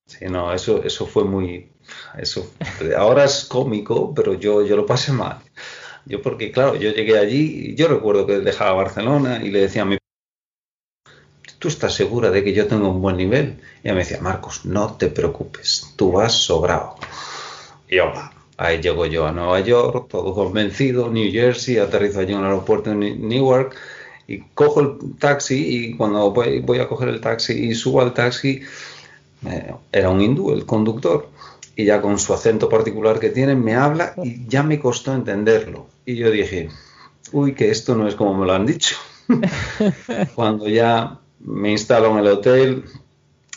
Sí, 0.05 0.27
no, 0.27 0.53
eso, 0.53 0.85
eso 0.85 1.07
fue 1.07 1.25
muy, 1.25 1.73
eso, 2.19 2.53
ahora 2.99 3.25
es 3.25 3.47
cómico, 3.47 4.13
pero 4.13 4.35
yo, 4.35 4.63
yo 4.63 4.77
lo 4.77 4.85
pasé 4.85 5.13
mal. 5.13 5.39
Yo 6.05 6.21
porque, 6.21 6.53
claro, 6.53 6.77
yo 6.77 6.91
llegué 6.93 7.19
allí, 7.19 7.75
yo 7.75 7.89
recuerdo 7.89 8.27
que 8.27 8.41
dejaba 8.41 8.73
Barcelona 8.73 9.43
y 9.43 9.51
le 9.51 9.61
decía 9.61 9.81
a 9.81 9.87
mi 9.87 9.97
¿tú 11.59 11.69
estás 11.69 11.95
segura 11.95 12.31
de 12.31 12.45
que 12.45 12.53
yo 12.53 12.67
tengo 12.67 12.91
un 12.91 13.01
buen 13.01 13.17
nivel? 13.17 13.59
Y 13.83 13.87
ella 13.89 13.95
me 13.95 14.01
decía, 14.01 14.21
Marcos, 14.21 14.67
no 14.67 14.99
te 14.99 15.09
preocupes, 15.09 15.95
tú 15.97 16.13
vas 16.13 16.35
sobrado. 16.35 16.97
Y 17.89 17.97
yo, 17.97 18.13
ahí 18.61 18.81
llego 18.81 19.07
yo 19.07 19.27
a 19.27 19.33
Nueva 19.33 19.61
York, 19.61 20.09
todo 20.11 20.35
convencido, 20.35 21.11
New 21.11 21.33
Jersey, 21.33 21.79
aterrizo 21.79 22.21
allí 22.21 22.35
en 22.35 22.41
el 22.41 22.45
aeropuerto 22.45 22.93
en 22.93 23.27
Newark 23.27 23.75
y 24.27 24.41
cojo 24.53 24.81
el 24.81 25.17
taxi 25.19 25.57
y 25.57 25.97
cuando 25.97 26.31
voy, 26.31 26.61
voy 26.61 26.79
a 26.79 26.87
coger 26.87 27.09
el 27.09 27.23
taxi 27.23 27.55
y 27.55 27.75
subo 27.75 28.03
al 28.03 28.13
taxi, 28.13 28.61
eh, 29.47 29.75
era 29.91 30.11
un 30.11 30.21
hindú 30.21 30.53
el 30.53 30.67
conductor 30.67 31.31
y 31.75 31.87
ya 31.87 32.03
con 32.03 32.19
su 32.19 32.35
acento 32.35 32.69
particular 32.69 33.19
que 33.19 33.31
tiene 33.31 33.55
me 33.55 33.75
habla 33.75 34.13
y 34.23 34.47
ya 34.47 34.63
me 34.63 34.79
costó 34.79 35.15
entenderlo. 35.15 35.87
Y 36.05 36.17
yo 36.17 36.31
dije, 36.31 36.69
uy, 37.33 37.55
que 37.55 37.71
esto 37.71 37.97
no 37.97 38.07
es 38.07 38.15
como 38.15 38.35
me 38.35 38.45
lo 38.45 38.53
han 38.53 38.67
dicho. 38.67 38.97
Cuando 40.35 40.69
ya 40.69 41.19
me 41.39 41.71
instalo 41.71 42.11
en 42.11 42.19
el 42.19 42.27
hotel, 42.27 42.85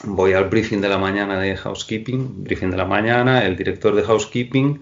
voy 0.03 0.31
al 0.31 0.49
briefing 0.49 0.79
de 0.79 0.87
la 0.87 0.97
mañana 0.97 1.39
de 1.39 1.57
housekeeping, 1.57 2.43
briefing 2.43 2.71
de 2.71 2.77
la 2.77 2.85
mañana, 2.85 3.45
el 3.45 3.57
director 3.57 3.95
de 3.95 4.03
housekeeping, 4.03 4.81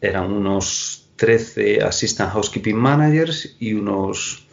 eran 0.00 0.32
unos 0.32 1.10
13 1.16 1.82
assistant 1.82 2.32
housekeeping 2.32 2.76
managers 2.76 3.56
y 3.58 3.74
unos, 3.74 4.46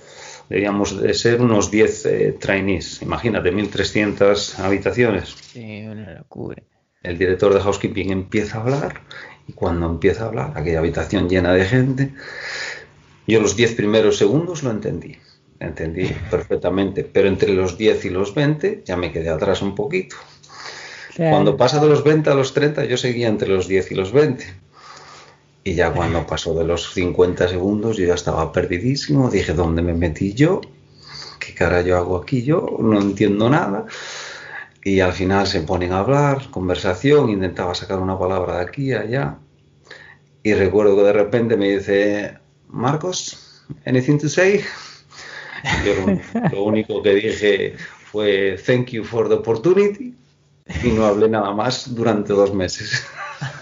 debíamos 0.50 1.00
de 1.02 1.14
ser 1.14 1.42
unos 1.42 1.70
10 1.70 2.06
eh, 2.06 2.38
trainees. 2.40 3.02
Imagínate, 3.02 3.52
1.300 3.52 4.60
habitaciones. 4.60 5.36
Sí, 5.54 5.86
una 5.86 6.14
locura 6.14 6.62
el 7.06 7.18
director 7.18 7.54
de 7.54 7.60
housekeeping 7.60 8.12
empieza 8.12 8.58
a 8.58 8.62
hablar 8.62 9.02
y 9.48 9.54
cuando 9.54 9.86
empieza 9.86 10.24
a 10.24 10.28
hablar, 10.28 10.54
aquella 10.56 10.80
habitación 10.80 11.30
llena 11.30 11.54
de 11.54 11.66
gente, 11.66 12.14
yo 13.28 13.42
los 13.42 13.56
10 13.56 13.76
primeros 13.76 14.18
segundos 14.18 14.64
lo 14.64 14.72
entendí, 14.72 15.18
entendí 15.60 16.08
perfectamente, 16.32 17.04
pero 17.04 17.28
entre 17.28 17.54
los 17.54 17.78
10 17.78 18.06
y 18.06 18.10
los 18.10 18.34
20 18.34 18.82
ya 18.86 18.98
me 18.98 19.12
quedé 19.12 19.30
atrás 19.30 19.62
un 19.62 19.76
poquito. 19.76 20.16
Cuando 21.16 21.56
pasa 21.56 21.80
de 21.80 21.88
los 21.88 22.04
20 22.04 22.30
a 22.30 22.34
los 22.34 22.54
30 22.54 22.84
yo 22.86 22.98
seguía 22.98 23.30
entre 23.30 23.48
los 23.48 23.70
10 23.70 23.92
y 23.92 23.96
los 23.96 24.12
20. 24.12 24.46
Y 25.66 25.74
ya 25.74 25.92
cuando 25.92 26.26
pasó 26.28 26.54
de 26.54 26.64
los 26.64 26.94
50 26.94 27.50
segundos 27.50 27.98
yo 27.98 28.08
ya 28.08 28.14
estaba 28.14 28.54
perdidísimo, 28.54 29.30
dije, 29.30 29.54
¿dónde 29.54 29.82
me 29.82 29.94
metí 29.94 30.34
yo? 30.34 30.62
¿Qué 31.40 31.54
cara 31.54 31.82
yo 31.82 31.98
hago 31.98 32.16
aquí 32.16 32.44
yo? 32.44 32.78
No 32.80 33.02
entiendo 33.02 33.50
nada 33.50 33.86
y 34.86 35.00
al 35.00 35.14
final 35.14 35.48
se 35.48 35.62
ponen 35.62 35.92
a 35.94 36.00
hablar, 36.00 36.52
conversación, 36.52 37.32
intentaba 37.32 37.74
sacar 37.74 38.00
una 38.00 38.18
palabra 38.20 38.58
de 38.58 38.62
aquí 38.62 38.94
allá. 38.94 39.40
Y 40.44 40.54
recuerdo 40.54 40.96
que 40.96 41.02
de 41.02 41.14
repente 41.14 41.58
me 41.58 41.72
dice, 41.72 42.38
Marcos, 42.70 43.64
anything 43.88 44.20
to 44.20 44.30
say? 44.30 44.64
Yo 45.84 45.94
lo, 46.52 46.64
único 46.64 47.02
que 47.02 47.16
dije 47.16 47.76
fue 48.12 48.58
thank 48.64 48.90
you 48.90 49.04
for 49.04 49.28
the 49.28 49.34
opportunity 49.34 50.14
y 50.84 50.90
no 50.90 51.08
hablé 51.08 51.30
nada 51.30 51.52
más 51.52 51.96
durante 51.96 52.34
dos 52.34 52.54
meses. 52.54 53.04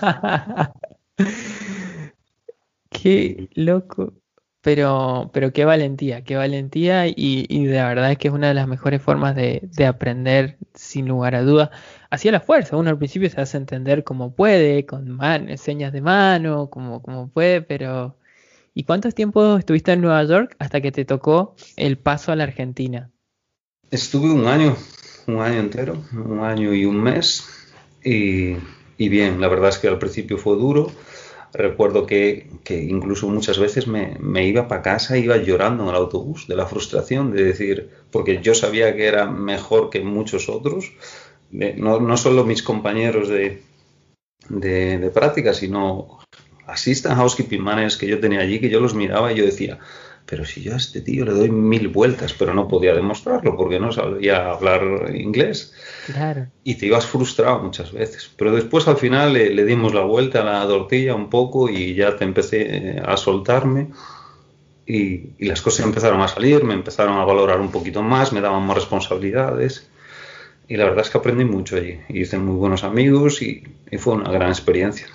Qué 3.03 3.49
loco. 3.55 4.13
Pero, 4.61 5.29
pero 5.33 5.51
qué 5.51 5.65
valentía, 5.65 6.23
qué 6.23 6.37
valentía 6.37 7.05
y, 7.07 7.13
y 7.49 7.65
de 7.65 7.83
verdad 7.83 8.13
es 8.13 8.17
que 8.17 8.29
es 8.29 8.33
una 8.33 8.47
de 8.47 8.53
las 8.53 8.65
mejores 8.65 9.01
formas 9.01 9.35
de, 9.35 9.59
de 9.61 9.85
aprender 9.85 10.57
sin 10.73 11.09
lugar 11.09 11.35
a 11.35 11.41
duda. 11.41 11.69
Hacia 12.09 12.31
la 12.31 12.39
fuerza, 12.39 12.77
uno 12.77 12.89
al 12.89 12.97
principio 12.97 13.29
se 13.29 13.41
hace 13.41 13.57
entender 13.57 14.05
como 14.05 14.33
puede, 14.33 14.85
con 14.85 15.19
señas 15.57 15.91
de 15.91 15.99
mano, 15.99 16.69
como, 16.69 17.01
como 17.01 17.27
puede, 17.27 17.61
pero 17.61 18.15
¿y 18.73 18.85
cuántos 18.85 19.13
tiempo 19.13 19.57
estuviste 19.57 19.91
en 19.91 19.99
Nueva 19.99 20.23
York 20.23 20.55
hasta 20.59 20.79
que 20.79 20.93
te 20.93 21.03
tocó 21.03 21.57
el 21.75 21.97
paso 21.97 22.31
a 22.31 22.37
la 22.37 22.45
Argentina? 22.45 23.11
Estuve 23.91 24.31
un 24.31 24.47
año, 24.47 24.77
un 25.27 25.41
año 25.41 25.59
entero, 25.59 26.01
un 26.13 26.39
año 26.39 26.73
y 26.73 26.85
un 26.85 27.03
mes 27.03 27.43
y, 28.01 28.55
y 28.97 29.09
bien, 29.09 29.41
la 29.41 29.49
verdad 29.49 29.71
es 29.71 29.77
que 29.77 29.89
al 29.89 29.99
principio 29.99 30.37
fue 30.37 30.55
duro 30.55 30.89
recuerdo 31.53 32.05
que, 32.05 32.47
incluso 32.69 33.27
muchas 33.27 33.59
veces 33.59 33.87
me, 33.87 34.47
iba 34.47 34.67
para 34.67 34.81
casa, 34.81 35.17
iba 35.17 35.37
llorando 35.37 35.83
en 35.83 35.89
el 35.89 35.95
autobús 35.95 36.47
de 36.47 36.55
la 36.55 36.65
frustración 36.65 37.31
de 37.31 37.43
decir, 37.43 37.89
porque 38.11 38.41
yo 38.41 38.55
sabía 38.55 38.95
que 38.95 39.05
era 39.05 39.29
mejor 39.29 39.89
que 39.89 40.01
muchos 40.01 40.49
otros, 40.49 40.91
no, 41.51 41.99
no, 41.99 42.17
solo 42.17 42.43
mis 42.43 42.63
compañeros 42.63 43.29
de, 43.29 43.61
de, 44.49 45.11
práctica, 45.13 45.53
sino 45.53 46.19
assistant 46.65 47.15
housekeeping 47.15 47.61
managers 47.61 47.97
que 47.97 48.07
yo 48.07 48.19
tenía 48.19 48.39
allí, 48.39 48.59
que 48.59 48.69
yo 48.69 48.79
los 48.79 48.95
miraba 48.95 49.31
y 49.31 49.35
yo 49.35 49.45
decía, 49.45 49.77
pero 50.25 50.45
si 50.45 50.61
yo 50.61 50.73
a 50.73 50.77
este 50.77 51.01
tío 51.01 51.25
le 51.25 51.33
doy 51.33 51.49
mil 51.49 51.89
vueltas, 51.89 52.33
pero 52.33 52.53
no 52.53 52.67
podía 52.67 52.93
demostrarlo 52.93 53.57
porque 53.57 53.79
no 53.79 53.91
sabía 53.91 54.49
hablar 54.49 55.13
inglés. 55.13 55.73
Y 56.63 56.75
te 56.75 56.85
ibas 56.85 57.05
frustrado 57.05 57.59
muchas 57.59 57.91
veces. 57.91 58.31
Pero 58.37 58.55
después 58.55 58.87
al 58.87 58.97
final 58.97 59.33
le, 59.33 59.65
dimos 59.65 59.93
la 59.93 60.01
vuelta 60.01 60.41
a 60.41 60.45
la 60.45 60.67
tortilla 60.67 61.13
un 61.13 61.29
poco 61.29 61.69
y 61.69 61.95
ya 61.95 62.15
te 62.15 62.23
empecé 62.23 63.01
a 63.05 63.17
soltarme 63.17 63.89
y, 64.85 65.31
las 65.45 65.61
cosas 65.61 65.85
empezaron 65.85 66.21
a 66.21 66.27
salir, 66.27 66.63
me 66.63 66.73
empezaron 66.73 67.17
a 67.17 67.25
valorar 67.25 67.59
un 67.59 67.71
poquito 67.71 68.01
más, 68.01 68.31
me 68.31 68.41
daban 68.41 68.65
más 68.65 68.77
responsabilidades. 68.77 69.87
Y 70.69 70.77
la 70.77 70.85
verdad 70.85 71.01
es 71.01 71.09
que 71.09 71.17
aprendí 71.17 71.43
mucho 71.43 71.75
allí. 71.75 71.99
Hice 72.07 72.37
muy 72.37 72.55
buenos 72.55 72.85
amigos 72.85 73.41
y, 73.41 73.63
y 73.91 73.97
fue 73.97 74.13
una 74.13 74.31
gran 74.31 74.49
experiencia. 74.49 75.07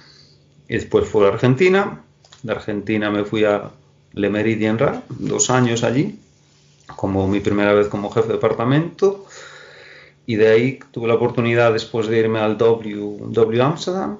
Y 0.68 0.74
después 0.74 1.08
fui 1.08 1.24
a 1.24 1.28
Argentina. 1.28 2.04
De 2.42 2.52
Argentina 2.52 3.10
me 3.10 3.24
fui 3.24 3.44
a, 3.44 3.70
le 4.12 4.30
Meridien 4.30 4.78
Ra, 4.78 5.02
dos 5.08 5.50
años 5.50 5.84
allí, 5.84 6.18
como 6.96 7.28
mi 7.28 7.40
primera 7.40 7.72
vez 7.72 7.88
como 7.88 8.10
jefe 8.10 8.28
de 8.28 8.34
departamento. 8.34 9.26
Y 10.26 10.36
de 10.36 10.48
ahí 10.48 10.78
tuve 10.90 11.08
la 11.08 11.14
oportunidad 11.14 11.72
después 11.72 12.06
de 12.06 12.18
irme 12.18 12.38
al 12.38 12.58
W, 12.58 13.62
Amsterdam, 13.62 14.18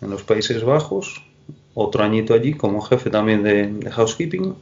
en 0.00 0.10
los 0.10 0.22
Países 0.22 0.64
Bajos, 0.64 1.22
otro 1.74 2.02
añito 2.02 2.34
allí 2.34 2.54
como 2.54 2.80
jefe 2.80 3.10
también 3.10 3.42
de, 3.42 3.90
housekeeping. 3.90 4.54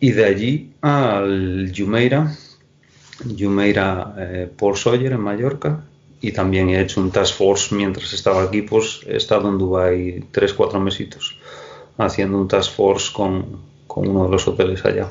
Y 0.00 0.10
de 0.10 0.24
allí 0.24 0.72
al 0.80 1.72
Jumeirah, 1.74 2.36
Jumeirah 3.38 4.14
eh, 4.18 4.50
Port 4.56 4.76
Sawyer 4.76 5.12
en 5.12 5.20
Mallorca. 5.20 5.84
Y 6.20 6.32
también 6.32 6.70
he 6.70 6.80
hecho 6.80 7.00
un 7.02 7.10
task 7.10 7.36
force 7.36 7.74
mientras 7.74 8.12
estaba 8.14 8.42
aquí, 8.42 8.62
pues 8.62 9.00
he 9.06 9.16
estado 9.16 9.48
en 9.48 9.58
Dubai 9.58 10.24
tres, 10.32 10.54
cuatro 10.54 10.80
mesitos 10.80 11.36
haciendo 11.98 12.38
un 12.38 12.48
task 12.48 12.72
force 12.72 13.12
con, 13.12 13.60
con 13.86 14.08
uno 14.08 14.24
de 14.24 14.30
los 14.30 14.48
hoteles 14.48 14.84
allá. 14.84 15.08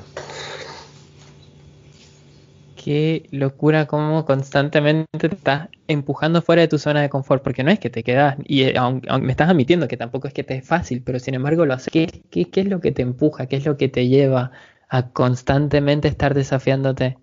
Qué 2.75 3.29
locura 3.31 3.87
cómo 3.87 4.25
constantemente 4.25 5.07
te 5.17 5.27
estás 5.27 5.69
empujando 5.87 6.41
fuera 6.41 6.63
de 6.63 6.67
tu 6.67 6.77
zona 6.77 7.01
de 7.01 7.09
confort, 7.09 7.41
porque 7.41 7.63
no 7.63 7.71
es 7.71 7.79
que 7.79 7.89
te 7.89 8.03
quedas, 8.03 8.35
y 8.43 8.63
eh, 8.63 8.73
aunque, 8.77 9.09
me 9.19 9.31
estás 9.31 9.49
admitiendo 9.49 9.87
que 9.87 9.95
tampoco 9.95 10.27
es 10.27 10.33
que 10.33 10.43
te 10.43 10.55
es 10.55 10.67
fácil, 10.67 11.01
pero 11.01 11.17
sin 11.19 11.33
embargo 11.35 11.65
lo 11.65 11.73
haces. 11.75 11.93
¿Qué, 11.93 12.23
¿Qué, 12.29 12.49
qué, 12.49 12.61
es 12.61 12.67
lo 12.67 12.81
que 12.81 12.91
te 12.91 13.01
empuja? 13.01 13.45
¿Qué 13.45 13.55
es 13.55 13.65
lo 13.65 13.77
que 13.77 13.87
te 13.87 14.09
lleva 14.09 14.51
a 14.89 15.11
constantemente 15.11 16.09
estar 16.09 16.33
desafiándote? 16.33 17.17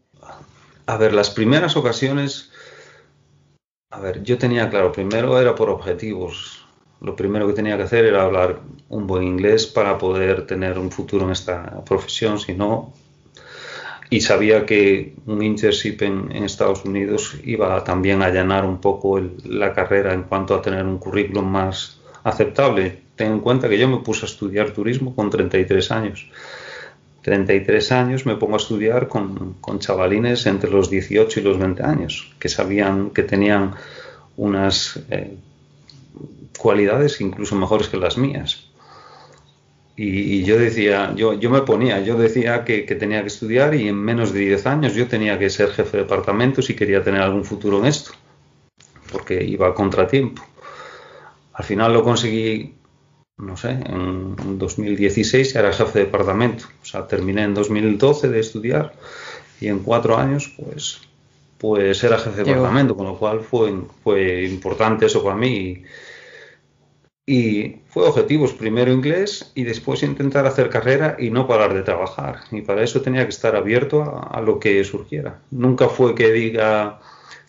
A 0.87 0.97
ver, 0.97 1.13
las 1.13 1.29
primeras 1.29 1.77
ocasiones, 1.77 2.51
a 3.91 4.01
ver, 4.01 4.23
yo 4.23 4.39
tenía 4.39 4.71
claro, 4.71 4.93
primero 4.93 5.39
era 5.39 5.55
por 5.55 5.69
objetivos. 5.69 6.60
Lo 7.01 7.17
primero 7.17 7.47
que 7.47 7.55
tenía 7.55 7.77
que 7.77 7.85
hacer 7.85 8.05
era 8.05 8.25
hablar 8.25 8.61
un 8.89 9.07
buen 9.07 9.23
inglés 9.23 9.67
para 9.67 9.97
poder 9.97 10.47
tener 10.47 10.79
un 10.79 10.91
futuro 10.91 11.25
en 11.25 11.33
esta 11.33 11.83
profesión, 11.85 12.39
si 12.39 12.55
no, 12.55 12.93
y 14.11 14.21
sabía 14.21 14.67
que 14.67 15.15
un 15.27 15.41
internship 15.41 16.03
en, 16.03 16.33
Estados 16.45 16.85
Unidos 16.85 17.37
iba 17.45 17.83
también 17.85 18.23
a 18.23 18.27
allanar 18.27 18.65
un 18.65 18.81
poco 18.81 19.21
la 19.45 19.73
carrera 19.73 20.13
en 20.13 20.25
cuanto 20.25 20.55
a 20.55 20.61
tener 20.61 20.85
un 20.85 20.99
currículum 20.99 21.47
más 21.47 22.01
aceptable. 22.25 23.03
Ten 23.15 23.33
en 23.33 23.41
cuenta 23.41 23.69
que 23.69 23.79
yo 23.79 23.89
me 23.89 23.99
puse 23.99 24.27
a 24.27 24.29
estudiar 24.29 24.73
turismo 24.73 25.15
con 25.15 25.31
33 25.31 25.93
años. 25.93 26.29
33 27.23 27.93
años 27.93 28.27
me 28.27 28.35
pongo 28.35 28.55
a 28.55 28.57
estudiar 28.57 29.07
con, 29.07 29.55
con 29.61 29.79
chavalines 29.79 30.45
entre 30.47 30.71
los 30.71 30.91
18 30.91 31.39
y 31.39 31.43
los 31.45 31.59
20 31.59 31.83
años, 31.85 32.35
que 32.41 32.49
sabían 32.49 33.11
que 33.11 33.23
tenían 33.23 33.75
unas 34.37 34.99
eh, 35.11 35.37
cualidades 36.61 37.21
incluso 37.23 37.57
mejores 37.57 37.89
que 37.89 37.97
las 37.97 38.19
mías. 38.19 38.67
Y, 39.97 40.45
yo 40.45 40.59
decía, 40.59 41.13
yo, 41.15 41.35
yo 41.35 41.51
me 41.51 41.61
ponía, 41.63 42.01
yo 42.01 42.17
decía 42.17 42.65
que, 42.65 42.83
tenía 42.83 43.21
que 43.21 43.27
estudiar 43.27 43.75
y 43.75 43.89
en 43.89 43.97
menos 43.97 44.33
de 44.33 44.41
10 44.41 44.67
años 44.67 44.95
yo 44.95 45.07
tenía 45.09 45.39
que 45.39 45.51
ser 45.51 45.71
jefe 45.71 45.99
de 45.99 46.03
departamento 46.05 46.63
si 46.63 46.75
quería 46.75 47.03
tener 47.03 47.21
algún 47.21 47.45
futuro 47.45 47.79
en 47.81 47.87
esto, 47.87 48.13
porque 49.13 49.45
iba 49.45 49.69
a 49.69 49.75
contratiempo. 49.75 50.43
Al 51.53 51.65
final 51.65 51.93
lo 51.93 52.03
conseguí, 52.03 52.75
no 53.37 53.59
sé, 53.59 53.71
en 53.71 54.59
2016 54.59 55.53
ya 55.53 55.61
era 55.61 55.73
jefe 55.73 55.99
de 55.99 56.05
departamento, 56.07 56.65
o 56.83 56.87
sea, 56.87 57.07
terminé 57.07 57.43
en 57.43 57.53
2012 57.53 58.29
de 58.29 58.41
estudiar 58.41 58.95
y 59.61 59.69
en 59.69 59.81
cuatro 59.81 60.17
años 60.17 60.51
pues, 60.57 61.03
pues 61.59 62.03
era 62.05 62.17
jefe 62.19 62.39
de 62.39 62.45
departamento, 62.45 62.97
con 62.97 63.07
lo 63.07 63.19
cual 63.19 63.41
fue, 63.41 63.75
fue 64.03 64.45
importante 64.45 65.05
eso 65.07 65.23
para 65.23 65.37
mí. 65.37 65.49
Y 65.49 65.85
fue 67.89 68.09
objetivos, 68.09 68.53
primero 68.53 68.93
inglés 68.93 69.53
y 69.55 69.63
después 69.63 70.03
intentar 70.03 70.47
hacer 70.47 70.69
carrera 70.69 71.17
y 71.19 71.31
no 71.31 71.47
parar 71.47 71.75
de 71.75 71.83
trabajar. 71.83 72.41
Y 72.51 72.63
para 72.63 72.83
eso 72.83 73.03
tenía 73.03 73.25
que 73.25 73.31
estar 73.31 73.55
abierto 73.55 74.03
a, 74.03 74.41
lo 74.41 74.59
que 74.59 74.83
surgiera. 74.85 75.39
Nunca 75.51 75.89
fue 75.89 76.15
que 76.15 76.33
diga, 76.33 76.99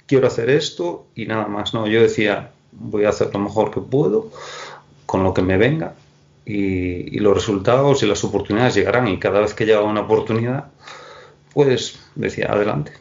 quiero 0.05 0.27
hacer 0.27 0.49
esto 0.49 1.07
y 1.15 1.25
nada 1.25 1.47
más. 1.47 1.73
No, 1.73 1.87
yo 1.87 2.01
decía, 2.01 2.51
voy 2.71 3.05
a 3.05 3.09
hacer 3.09 3.33
lo 3.33 3.39
mejor 3.39 3.71
que 3.71 3.81
puedo 3.81 4.29
con 5.05 5.23
lo 5.23 5.33
que 5.33 5.41
me 5.41 5.57
venga 5.57 5.95
y, 6.45 7.19
los 7.19 7.33
resultados 7.33 8.03
y 8.03 8.05
las 8.05 8.23
oportunidades 8.23 8.75
llegarán. 8.75 9.07
Y 9.07 9.17
cada 9.17 9.39
vez 9.39 9.53
que 9.53 9.65
llegaba 9.65 9.85
una 9.85 10.01
oportunidad, 10.01 10.65
pues 11.53 11.99
decía, 12.15 12.51
adelante. 12.51 12.91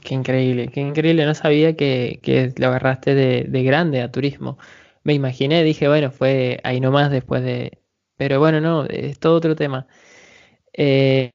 Qué 0.00 0.14
increíble, 0.14 0.68
qué 0.68 0.80
increíble. 0.80 1.24
No 1.24 1.34
sabía 1.34 1.76
que, 1.76 2.52
lo 2.56 2.66
agarraste 2.66 3.14
de 3.14 3.62
grande 3.62 4.02
a 4.02 4.10
turismo 4.10 4.58
me 5.04 5.12
imaginé, 5.12 5.62
dije, 5.62 5.86
bueno, 5.86 6.10
fue 6.10 6.60
ahí 6.64 6.80
nomás 6.80 7.10
después 7.10 7.42
de... 7.44 7.78
Pero 8.16 8.38
bueno, 8.38 8.60
no, 8.60 8.84
es 8.86 9.18
todo 9.18 9.36
otro 9.36 9.54
tema. 9.54 9.86
Eh, 10.72 11.30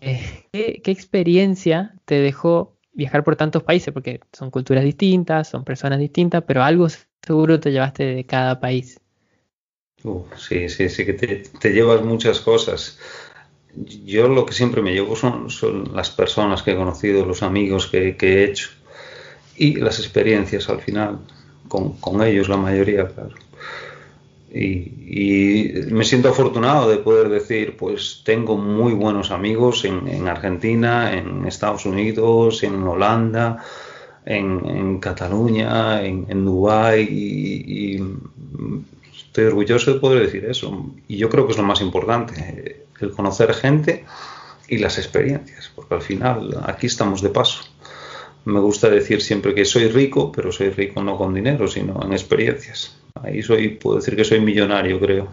eh, 0.00 0.42
¿qué, 0.52 0.90
experiencia 0.90 1.94
te 2.04 2.16
dejó 2.16 2.76
viajar 2.92 3.22
por 3.22 3.36
tantos 3.36 3.62
países? 3.62 3.92
Porque 3.92 4.20
son 4.32 4.50
culturas 4.50 4.82
distintas, 4.82 5.48
son 5.48 5.64
personas 5.64 5.98
distintas, 5.98 6.42
pero 6.46 6.62
algo 6.62 6.88
seguro 7.22 7.60
te 7.60 7.70
llevaste 7.70 8.04
de 8.04 8.26
cada 8.26 8.60
país. 8.60 9.00
sí, 10.36 10.68
sí, 10.68 10.88
sí, 10.88 11.06
que 11.06 11.12
te, 11.12 11.72
llevas 11.72 12.02
muchas 12.02 12.40
cosas. 12.40 12.98
Yo 14.04 14.28
lo 14.28 14.46
que 14.46 14.52
siempre 14.52 14.82
me 14.82 14.92
llevo 14.92 15.16
son, 15.16 15.50
son 15.50 15.94
las 15.94 16.10
personas 16.10 16.62
que 16.62 16.72
he 16.72 16.76
conocido, 16.76 17.24
los 17.24 17.42
amigos 17.42 17.86
que, 17.86 18.16
que 18.16 18.34
he 18.34 18.44
hecho 18.44 18.70
y 19.56 19.76
las 19.76 19.98
experiencias 19.98 20.68
al 20.68 20.80
final 20.80 21.20
con, 21.68 22.22
ellos 22.22 22.48
la 22.48 22.56
mayoría, 22.56 23.08
claro. 23.08 23.34
Y, 24.52 25.72
me 25.90 26.04
siento 26.04 26.28
afortunado 26.28 26.88
de 26.88 26.98
poder 26.98 27.28
decir, 27.28 27.76
pues 27.76 28.22
tengo 28.24 28.56
muy 28.56 28.92
buenos 28.92 29.30
amigos 29.30 29.84
en, 29.84 30.28
Argentina, 30.28 31.12
en 31.12 31.46
Estados 31.46 31.86
Unidos, 31.86 32.62
en 32.62 32.82
Holanda, 32.82 33.64
en, 34.24 34.98
Cataluña, 35.00 36.04
en, 36.04 36.26
en 36.28 36.44
Dubái 36.44 37.02
y, 37.02 38.02
estoy 39.16 39.44
orgulloso 39.46 39.94
de 39.94 40.00
poder 40.00 40.22
decir 40.24 40.44
eso. 40.44 40.86
Y 41.08 41.16
yo 41.16 41.28
creo 41.28 41.46
que 41.46 41.52
es 41.52 41.58
lo 41.58 41.64
más 41.64 41.80
importante, 41.80 42.86
el 43.00 43.10
conocer 43.10 43.52
gente 43.54 44.04
y 44.68 44.78
las 44.78 44.98
experiencias, 44.98 45.70
porque 45.74 45.94
al 45.94 46.02
final 46.02 46.56
aquí 46.64 46.86
estamos 46.86 47.20
de 47.20 47.30
paso 47.30 47.73
me 48.44 48.60
gusta 48.60 48.90
decir 48.90 49.22
siempre 49.22 49.54
que 49.54 49.64
soy 49.64 49.88
rico, 49.88 50.30
pero 50.30 50.52
soy 50.52 50.70
rico 50.70 51.02
no 51.02 51.16
con 51.16 51.34
dinero, 51.34 51.66
sino 51.66 52.02
en 52.02 52.12
experiencias. 52.12 52.96
Ahí 53.14 53.42
soy, 53.42 53.68
puedo 53.68 53.96
decir 53.96 54.16
que 54.16 54.24
soy 54.24 54.40
millonario, 54.40 55.00
creo. 55.00 55.28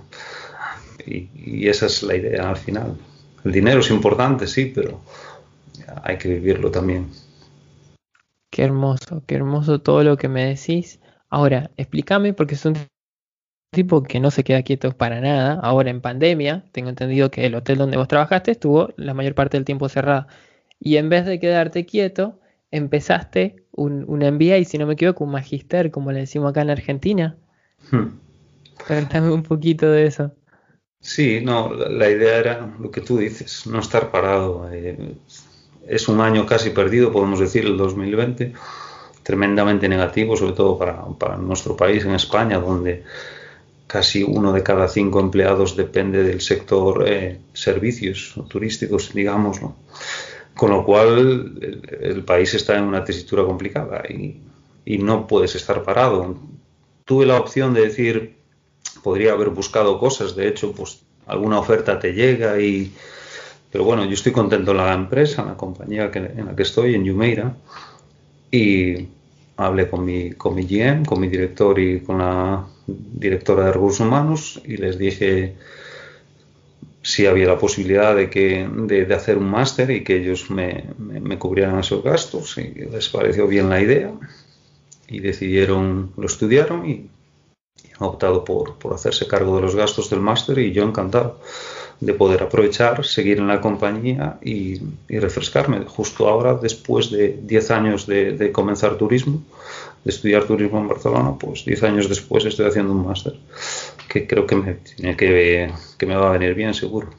Y, 1.06 1.68
esa 1.68 1.88
es 1.88 2.04
la 2.04 2.16
idea 2.16 2.50
al 2.50 2.58
final. 2.58 2.96
El 3.44 3.52
dinero 3.52 3.80
es 3.80 3.90
importante, 3.90 4.48
sí, 4.48 4.72
pero 4.74 5.02
hay 6.04 6.18
que 6.18 6.30
vivirlo 6.30 6.72
también. 6.72 7.10
Qué 8.50 8.64
hermoso, 8.64 9.24
qué 9.26 9.36
hermoso 9.36 9.82
todo 9.82 10.04
lo 10.04 10.18
que 10.18 10.28
me 10.28 10.46
decís. 10.46 11.00
Ahora, 11.30 11.72
explícame, 11.78 12.34
porque 12.34 12.56
es 12.56 12.66
un 12.66 12.76
tipo 13.72 14.04
que 14.04 14.20
no 14.20 14.32
se 14.32 14.44
queda 14.44 14.62
quieto 14.64 14.92
para 14.92 15.22
nada. 15.22 15.60
Ahora 15.62 15.90
en 15.90 16.02
pandemia, 16.02 16.66
tengo 16.72 16.90
entendido 16.90 17.32
que 17.32 17.46
el 17.46 17.56
hotel 17.56 17.78
donde 17.78 17.98
vos 17.98 18.08
trabajaste 18.08 18.52
estuvo 18.52 18.94
la 18.98 19.14
mayor 19.14 19.34
parte 19.34 19.58
del 19.58 19.66
tiempo 19.66 19.90
cerrado. 19.90 20.28
Y 20.80 20.98
en 20.98 21.10
vez 21.10 21.26
de 21.26 21.40
quedarte 21.40 21.86
quieto, 21.86 22.40
empezaste 22.72 23.64
un, 23.72 24.06
un 24.08 24.20
MBA, 24.20 24.64
si 24.66 24.78
no 24.78 24.88
me 24.88 24.94
equivoco, 24.94 25.24
un 25.24 25.32
magister, 25.32 25.92
como 25.92 26.12
le 26.12 26.22
decimos 26.22 26.50
acá 26.50 26.62
en 26.62 26.70
Argentina. 26.70 27.38
Hmm. 27.92 28.18
Cuéntame 28.88 29.32
un 29.32 29.44
poquito 29.44 29.92
de 29.92 30.08
eso. 30.08 30.34
Sí, 31.00 31.42
no, 31.44 31.74
la, 31.74 32.10
idea 32.10 32.38
era 32.38 32.76
lo 32.80 32.92
que 32.92 33.02
tú 33.02 33.18
dices, 33.18 33.66
no 33.68 33.80
estar 33.80 34.12
parado. 34.12 34.70
Eh, 34.72 35.16
es 35.88 36.08
un 36.08 36.22
año 36.22 36.46
casi 36.46 36.70
perdido, 36.70 37.12
podemos 37.12 37.40
decir, 37.40 37.66
el 37.66 37.76
2020, 37.76 38.54
tremendamente 39.24 39.90
negativo, 39.90 40.38
sobre 40.38 40.54
todo 40.54 40.78
para, 40.78 41.04
para 41.18 41.38
nuestro 41.38 41.76
país, 41.76 42.06
en 42.06 42.12
España, 42.12 42.60
donde 42.60 43.04
casi 43.88 44.24
uno 44.24 44.54
de 44.54 44.64
cada 44.64 44.88
cinco 44.88 45.20
empleados 45.20 45.76
depende 45.76 46.24
del 46.24 46.40
sector 46.40 47.04
eh, 47.08 47.40
servicios 47.54 48.36
turísticos, 48.48 49.12
digámoslo. 49.14 49.76
Con 50.56 50.72
lo 50.72 50.86
cual 50.86 51.58
el, 52.02 52.24
país 52.24 52.54
está 52.54 52.78
en 52.78 52.84
una 52.84 53.04
tesitura 53.04 53.44
complicada 53.44 54.04
y, 54.10 54.42
no 55.00 55.28
puedes 55.28 55.56
estar 55.56 55.84
parado. 55.84 56.38
Tuve 57.06 57.26
la 57.26 57.40
opción 57.40 57.74
de 57.74 57.82
decir, 57.82 58.36
podría 59.04 59.32
haber 59.32 59.50
buscado 59.50 59.98
cosas, 60.00 60.36
de 60.36 60.48
hecho, 60.48 60.74
pues 60.74 61.02
alguna 61.28 61.60
oferta 61.60 62.00
te 62.00 62.14
llega 62.14 62.60
y... 62.60 62.94
Pero 63.72 63.86
bueno, 63.86 64.04
yo 64.04 64.14
estoy 64.14 64.34
contento 64.34 64.72
en 64.72 64.78
la 64.78 64.94
empresa, 64.94 65.44
en 65.44 65.48
la 65.48 65.56
compañía 65.56 66.12
en 66.14 66.46
la 66.46 66.56
que 66.56 66.64
estoy, 66.64 66.94
en 66.94 67.06
Yumeira, 67.06 67.56
y 68.52 69.08
hablé 69.56 69.90
con 69.90 70.04
mi, 70.04 70.32
con 70.32 70.56
mi 70.56 70.64
GM, 70.64 71.06
con 71.06 71.22
mi 71.22 71.30
director 71.30 71.80
y 71.80 72.02
con 72.02 72.18
la 72.18 72.66
directora 72.88 73.66
de 73.66 73.74
recursos 73.74 74.06
humanos 74.06 74.62
y 74.66 74.78
les 74.78 74.98
dije 74.98 75.56
si 77.04 77.26
había 77.26 77.48
la 77.48 77.58
posibilidad 77.58 78.16
de, 78.16 78.30
que, 78.30 78.70
de, 78.72 79.14
hacer 79.14 79.38
un 79.38 79.50
máster 79.50 79.90
y 79.90 80.04
que 80.04 80.18
ellos 80.18 80.50
me, 80.50 80.86
me, 80.98 81.38
cubrieran 81.40 81.80
esos 81.80 82.04
gastos 82.04 82.58
y 82.58 82.74
les 82.74 83.10
pareció 83.10 83.48
bien 83.48 83.70
la 83.70 83.82
idea 83.82 84.12
y 85.08 85.20
decidieron, 85.20 86.12
lo 86.16 86.26
estudiaron 86.26 86.88
y, 86.88 87.10
han 88.00 88.08
optado 88.08 88.44
por, 88.44 88.76
por, 88.76 88.94
hacerse 88.94 89.28
cargo 89.28 89.56
de 89.56 89.64
los 89.64 89.76
gastos 89.76 90.10
del 90.10 90.20
máster 90.20 90.60
y 90.60 90.72
yo 90.72 90.84
encantado 90.84 91.40
de 92.00 92.14
poder 92.14 92.44
aprovechar, 92.44 93.06
seguir 93.06 93.38
en 93.38 93.48
la 93.48 93.62
compañía 93.62 94.40
y, 94.42 94.82
y 95.08 95.20
refrescarme. 95.20 95.86
Justo 95.86 96.28
ahora, 96.28 96.56
después 96.56 97.12
de 97.12 97.40
10 97.44 97.72
años 97.72 98.08
de, 98.08 98.34
de 98.34 98.52
comenzar 98.52 98.98
turismo, 98.98 99.44
de 100.04 100.12
estudiar 100.12 100.46
turismo 100.46 100.80
en 100.80 100.88
Barcelona, 100.88 101.36
pues 101.40 101.64
10 101.64 101.84
años 101.84 102.10
después 102.10 102.44
estoy 102.46 102.68
haciendo 102.68 102.92
un 102.92 103.06
máster 103.06 103.36
que 104.12 104.28
creo 104.28 104.46
que 104.46 104.56
me, 104.56 104.78
que, 105.16 105.72
que 105.98 106.06
me 106.06 106.16
va 106.16 106.30
a 106.30 106.38
venir 106.38 106.54
bien 106.54 106.74
seguro. 106.74 107.10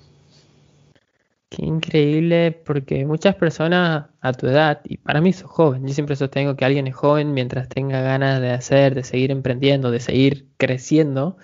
Qué 1.48 1.64
increíble, 1.64 2.52
porque 2.52 3.07
muchas 3.07 3.35
personas 3.35 4.07
a 4.20 4.33
tu 4.33 4.46
edad, 4.46 4.81
y 4.85 4.98
para 4.98 5.20
mí 5.20 5.33
sos 5.33 5.50
joven, 5.50 5.87
yo 5.87 5.94
siempre 5.94 6.16
sostengo 6.16 6.57
que 6.57 6.64
alguien 6.64 6.87
es 6.87 6.94
joven 6.94 7.33
mientras 7.33 7.68
tenga 7.68 8.00
ganas 8.02 8.40
de 8.40 8.50
hacer, 8.50 8.94
de 8.94 9.05
seguir 9.05 9.31
emprendiendo, 9.31 9.90
de 9.90 10.00
seguir 10.00 10.48
creciendo, 10.59 11.37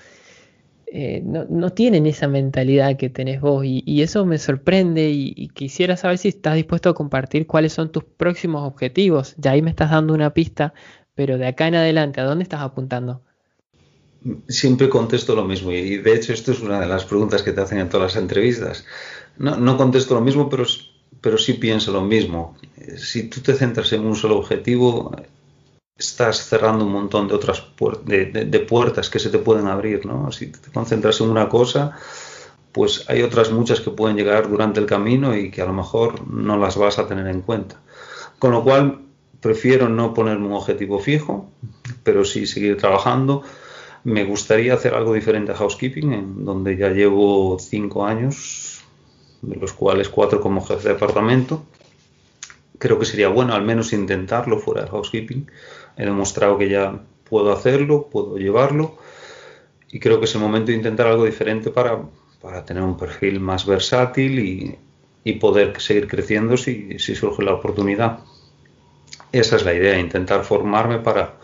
eh, 0.91 1.23
no, 1.23 1.71
tienen 1.71 2.07
esa 2.07 2.29
mentalidad 2.29 2.97
que 2.97 3.11
tenés 3.11 3.43
vos 3.43 3.65
y, 3.67 4.03
eso 4.03 4.25
me 4.25 4.39
sorprende 4.39 5.11
y, 5.11 5.49
quisiera 5.49 5.97
saber 5.99 6.19
si 6.19 6.29
estás 6.29 6.55
dispuesto 6.55 6.89
a 6.91 6.95
compartir 6.95 7.47
cuáles 7.47 7.75
son 7.75 7.93
tus 7.93 8.05
próximos 8.05 8.67
objetivos. 8.67 9.35
Ya 9.39 9.53
ahí 9.53 9.63
me 9.63 9.71
estás 9.71 9.91
dando 9.91 10.15
una 10.15 10.33
pista, 10.33 10.73
pero 11.15 11.37
de 11.39 11.47
acá 11.47 11.69
en 11.69 11.75
adelante, 11.75 12.21
¿a 12.21 12.25
dónde 12.25 12.45
estás 12.45 12.63
apuntando? 12.63 13.23
Siempre 14.49 14.89
contesto 14.89 15.35
lo 15.35 15.45
mismo 15.45 15.73
y 15.73 15.99
de 15.99 16.15
hecho 16.15 16.33
esto 16.33 16.53
es 16.53 16.61
una 16.61 16.81
de 16.81 16.87
las 16.87 17.05
preguntas 17.05 17.43
que 17.43 17.53
te 17.53 17.61
hacen 17.61 17.79
en 17.79 17.89
todas 17.89 18.15
las 18.15 18.23
entrevistas. 18.23 18.85
No, 19.37 19.57
no 19.57 19.77
contesto 19.77 20.15
lo 20.15 20.21
mismo, 20.21 20.49
pero, 20.49 20.65
pero 21.21 21.39
sí 21.39 21.55
pienso 21.55 21.93
lo 21.93 22.03
mismo. 22.03 22.57
Si 22.97 23.25
tú 23.25 23.41
te 23.41 23.55
centras 23.55 23.93
en 23.93 24.05
un 24.05 24.17
solo 24.17 24.39
objetivo, 24.39 25.13
estás 25.99 26.47
cerrando 26.47 26.85
un 26.85 26.93
montón 26.93 27.27
de 27.27 27.35
otras 27.35 27.65
de, 28.05 28.67
puertas 28.69 29.11
que 29.11 29.19
se 29.19 29.31
te 29.31 29.39
pueden 29.39 29.67
abrir, 29.67 30.07
¿no? 30.07 30.31
Si 30.31 30.47
te 30.47 30.71
concentras 30.71 31.21
en 31.21 31.29
una 31.29 31.49
cosa, 31.49 31.99
pues 32.73 33.05
hay 33.09 33.23
otras 33.23 33.51
muchas 33.51 33.81
que 33.81 33.91
pueden 33.91 34.17
llegar 34.17 34.49
durante 34.49 34.79
el 34.79 34.87
camino 34.87 35.37
y 35.37 35.51
que 35.51 35.61
a 35.61 35.67
lo 35.67 35.73
mejor 35.73 36.27
no 36.29 36.57
las 36.57 36.77
vas 36.77 36.99
a 36.99 37.09
tener 37.09 37.27
en 37.27 37.43
cuenta. 37.43 37.81
Con 38.39 38.53
lo 38.53 38.63
cual, 38.63 39.01
prefiero 39.41 39.89
no 39.89 40.15
ponerme 40.15 40.47
un 40.47 40.53
objetivo 40.53 41.01
fijo, 41.01 41.51
pero 42.05 42.25
sí 42.25 42.47
seguir 42.47 42.77
trabajando. 42.77 43.43
Me 44.05 44.25
gustaría 44.25 44.75
hacer 44.75 44.95
algo 44.95 45.15
diferente 45.15 45.53
a 45.53 45.57
housekeeping, 45.57 46.13
en 46.13 46.45
donde 46.45 46.77
ya 46.77 46.91
llevo 46.91 47.59
cinco 47.59 48.07
años, 48.07 48.85
de 49.43 49.57
los 49.57 49.73
cuales 49.73 50.09
cuatro 50.09 50.41
como 50.41 50.65
jefe 50.65 50.89
de 50.89 50.95
departamento. 50.95 51.65
Creo 52.79 52.99
que 52.99 53.07
sería 53.07 53.29
bueno 53.29 53.55
al 53.55 53.63
menos 53.63 53.93
intentarlo 53.93 54.59
fuera 54.59 54.83
de 54.83 54.89
housekeeping 54.89 55.51
He 55.97 56.05
demostrado 56.05 56.57
que 56.57 56.69
ya 56.69 57.01
puedo 57.29 57.53
hacerlo, 57.53 58.09
puedo 58.09 58.39
llevarlo 58.39 58.97
y 59.91 59.99
creo 59.99 60.21
que 60.21 60.27
es 60.27 60.35
el 60.35 60.41
momento 60.41 60.71
de 60.71 60.77
intentar 60.77 61.09
algo 61.09 61.25
diferente 61.25 61.71
para, 61.71 62.05
tener 62.65 62.83
un 62.83 62.97
perfil 62.97 63.41
más 63.41 63.67
versátil 63.67 64.39
y, 64.39 64.79
poder 65.41 65.79
seguir 65.79 66.09
creciendo 66.09 66.57
si, 66.57 66.99
surge 66.99 67.43
la 67.43 67.53
oportunidad. 67.53 68.21
Esa 69.31 69.57
es 69.57 69.65
la 69.65 69.75
idea, 69.75 69.99
intentar 69.99 70.43
formarme 70.45 71.01
para, 71.01 71.35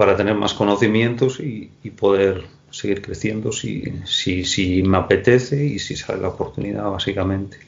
para 0.00 0.16
tener 0.16 0.34
más 0.34 0.54
conocimientos 0.54 1.40
y, 1.40 1.70
poder 1.90 2.44
seguir 2.70 3.02
creciendo 3.02 3.52
si, 3.52 4.00
si, 4.06 4.46
si 4.46 4.82
me 4.82 4.96
apetece 4.96 5.62
y 5.62 5.78
si 5.78 5.94
sale 5.94 6.22
la 6.22 6.28
oportunidad, 6.28 6.90
básicamente. 6.90 7.58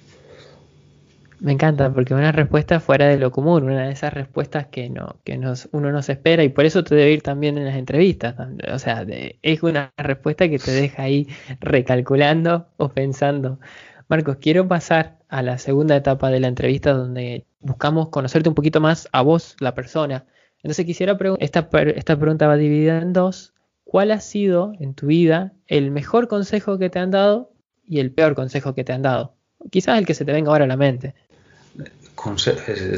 Me 1.41 1.53
encanta 1.53 1.93
porque 1.93 2.15
una 2.15 2.33
respuesta 2.33 2.81
fuera 2.81 3.07
de 3.09 3.19
lo 3.19 3.33
común, 3.33 3.65
una 3.65 3.85
de 3.85 3.93
esas 3.93 4.15
respuestas 4.15 4.69
que 4.69 4.89
no 4.89 5.17
que 5.25 5.37
nos, 5.37 5.69
uno 5.73 5.93
no 5.93 6.01
se 6.01 6.13
espera 6.13 6.43
y 6.43 6.49
por 6.49 6.65
eso 6.65 6.83
te 6.83 6.95
debe 6.95 7.13
ir 7.13 7.21
también 7.21 7.59
en 7.59 7.67
las 7.67 7.77
entrevistas. 7.77 8.35
O 8.73 8.79
sea, 8.79 9.05
es 9.43 9.63
una 9.63 9.93
respuesta 9.99 10.49
que 10.49 10.59
te 10.59 10.71
deja 10.71 11.03
ahí 11.03 11.29
recalculando 11.61 12.67
o 12.79 12.89
pensando. 12.89 13.61
Marcos, 14.09 14.39
quiero 14.41 14.67
pasar 14.67 15.19
a 15.29 15.43
la 15.43 15.59
segunda 15.59 15.97
etapa 15.97 16.31
de 16.31 16.41
la 16.41 16.49
entrevista 16.49 16.95
donde 16.95 17.45
buscamos 17.61 18.09
conocerte 18.09 18.49
un 18.49 18.55
poquito 18.55 18.81
más 18.81 19.11
a 19.13 19.21
vos, 19.21 19.55
la 19.61 19.75
persona. 19.75 20.25
Entonces 20.63 20.87
quisiera 20.87 21.19
preguntar, 21.19 21.45
esta, 21.45 21.69
esta 21.97 22.19
pregunta 22.19 22.47
va 22.47 22.57
dividida 22.57 22.99
en 22.99 23.13
dos. 23.13 23.55
¿Cuál 23.85 24.11
ha 24.11 24.21
sido 24.21 24.73
en 24.79 24.95
tu 24.95 25.07
vida 25.07 25.53
el 25.67 25.91
mejor 25.91 26.29
consejo 26.29 26.79
que 26.79 26.89
te 26.89 26.99
han 26.99 27.11
dado 27.11 27.53
y 27.87 27.99
el 27.99 28.13
peor 28.13 28.35
consejo 28.35 28.75
que 28.75 28.85
te 28.85 28.93
han 28.93 29.03
dado? 29.03 29.35
Quizás 29.71 29.99
el 29.99 30.07
que 30.07 30.15
se 30.15 30.25
te 30.25 30.33
venga 30.33 30.51
ahora 30.51 30.65
a 30.65 30.69
la 30.69 30.77
mente. 30.77 31.15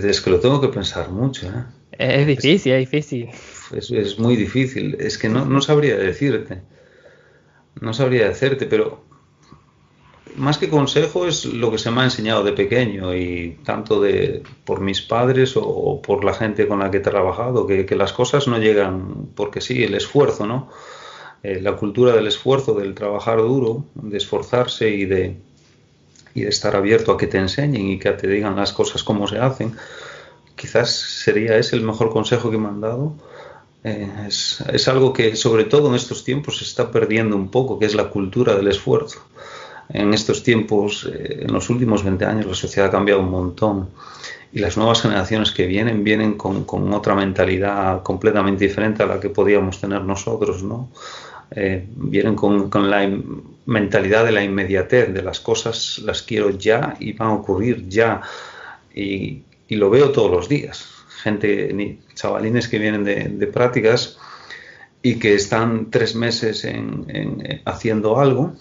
Es 0.09 0.21
que 0.21 0.31
lo 0.31 0.41
tengo 0.41 0.61
que 0.61 0.69
pensar 0.69 1.11
mucho. 1.11 1.47
¿eh? 1.47 1.65
Es 1.99 2.27
difícil, 2.27 2.73
es, 2.73 2.81
difícil. 2.81 3.31
Es, 3.73 4.19
muy 4.19 4.37
difícil. 4.37 4.97
Es 5.01 5.17
que 5.19 5.29
no, 5.29 5.61
sabría 5.61 5.97
decirte. 5.97 6.63
No 7.81 7.93
sabría 7.93 8.29
decirte, 8.29 8.67
pero 8.67 9.05
más 10.37 10.59
que 10.59 10.69
consejo 10.69 11.27
es 11.27 11.45
lo 11.45 11.71
que 11.71 11.79
se 11.79 11.91
me 11.91 12.01
ha 12.01 12.05
enseñado 12.05 12.45
de 12.45 12.53
pequeño 12.53 13.15
y 13.15 13.59
tanto 13.65 14.01
de 14.01 14.43
por 14.65 14.81
mis 14.81 15.01
padres 15.01 15.55
o, 15.57 16.01
por 16.03 16.25
la 16.25 16.35
gente 16.35 16.67
con 16.67 16.81
la 16.81 16.91
que 16.91 16.99
he 16.99 17.01
trabajado, 17.01 17.67
que, 17.67 17.87
las 17.97 18.13
cosas 18.13 18.49
no 18.49 18.59
llegan 18.59 19.29
porque 19.35 19.61
sí, 19.61 19.85
el 19.85 19.95
esfuerzo, 19.95 20.47
¿no? 20.47 20.71
Eh, 21.43 21.61
la 21.61 21.77
cultura 21.77 22.15
del 22.15 22.27
esfuerzo, 22.27 22.75
del 22.75 22.95
trabajar 22.95 23.39
duro, 23.39 23.85
de 23.95 24.17
esforzarse 24.17 24.91
y 24.91 25.05
de, 25.05 25.37
y 26.35 26.43
de 26.43 26.49
estar 26.49 26.75
abierto 26.75 27.13
a 27.13 27.19
que 27.19 27.27
te 27.27 27.39
enseñen 27.39 27.89
y 27.91 27.99
que 27.99 28.11
te 28.13 28.27
digan 28.27 28.57
las 28.57 28.73
cosas 28.73 29.05
como 29.05 29.29
se 29.29 29.39
hacen, 29.39 29.77
quizás 30.57 30.91
sería 30.91 31.57
ese 31.59 31.77
el 31.77 31.83
mejor 31.83 32.11
consejo 32.11 32.51
que 32.51 32.59
me 32.59 32.69
han 32.69 32.81
dado. 32.81 33.15
Eh, 33.85 34.09
es, 34.29 34.89
algo 34.89 35.13
que 35.13 35.37
sobre 35.37 35.65
todo 35.65 35.89
en 35.89 35.95
estos 35.95 36.25
tiempos 36.25 36.59
se 36.59 36.65
está 36.65 36.91
perdiendo 36.91 37.37
un 37.37 37.51
poco, 37.51 37.79
que 37.79 37.85
es 37.85 37.95
la 37.95 38.09
cultura 38.09 38.55
del 38.57 38.69
esfuerzo. 38.69 39.23
En 39.89 40.15
estos 40.15 40.43
tiempos, 40.43 41.09
eh, 41.13 41.41
en 41.43 41.53
los 41.53 41.69
últimos 41.71 42.03
20 42.03 42.25
años, 42.25 42.47
la 42.47 42.55
sociedad 42.55 42.89
ha 42.89 42.93
cambiado 42.93 43.21
un 43.21 43.31
montón 43.31 43.91
y 44.53 44.61
las 44.61 44.77
nuevas 44.77 45.03
generaciones 45.03 45.51
que 45.51 45.67
vienen 45.67 46.05
vienen 46.05 46.35
con, 46.35 46.65
con 46.65 46.93
otra 46.93 47.15
mentalidad 47.15 48.03
completamente 48.03 48.65
diferente 48.65 49.03
a 49.03 49.07
la 49.07 49.21
que 49.21 49.29
podíamos 49.29 49.81
tener 49.81 50.03
nosotros, 50.03 50.63
¿no? 50.63 50.91
Eh, 51.51 51.87
vienen 51.95 52.35
con, 52.35 52.71
la 52.91 53.09
mentalidad 53.67 54.25
de 54.25 54.33
la 54.33 54.43
inmediatez, 54.43 55.13
de 55.13 55.23
las 55.23 55.41
cosas 55.41 56.01
las 56.05 56.23
quiero 56.23 56.51
ya 56.51 56.97
y 56.99 57.13
van 57.13 57.29
a 57.29 57.35
ocurrir 57.35 57.89
ya. 57.89 58.21
Y, 58.95 59.43
lo 59.71 59.91
veo 59.91 60.11
todos 60.13 60.31
los 60.31 60.49
días. 60.49 60.89
Gente, 61.23 61.99
chavalines 62.15 62.69
que 62.69 62.79
vienen 62.79 63.03
de, 63.03 63.47
prácticas 63.49 64.19
y 65.03 65.19
que 65.19 65.35
están 65.35 65.91
tres 65.91 66.15
meses 66.15 66.65
en, 66.65 67.63
haciendo 67.65 68.21
algo 68.21 68.55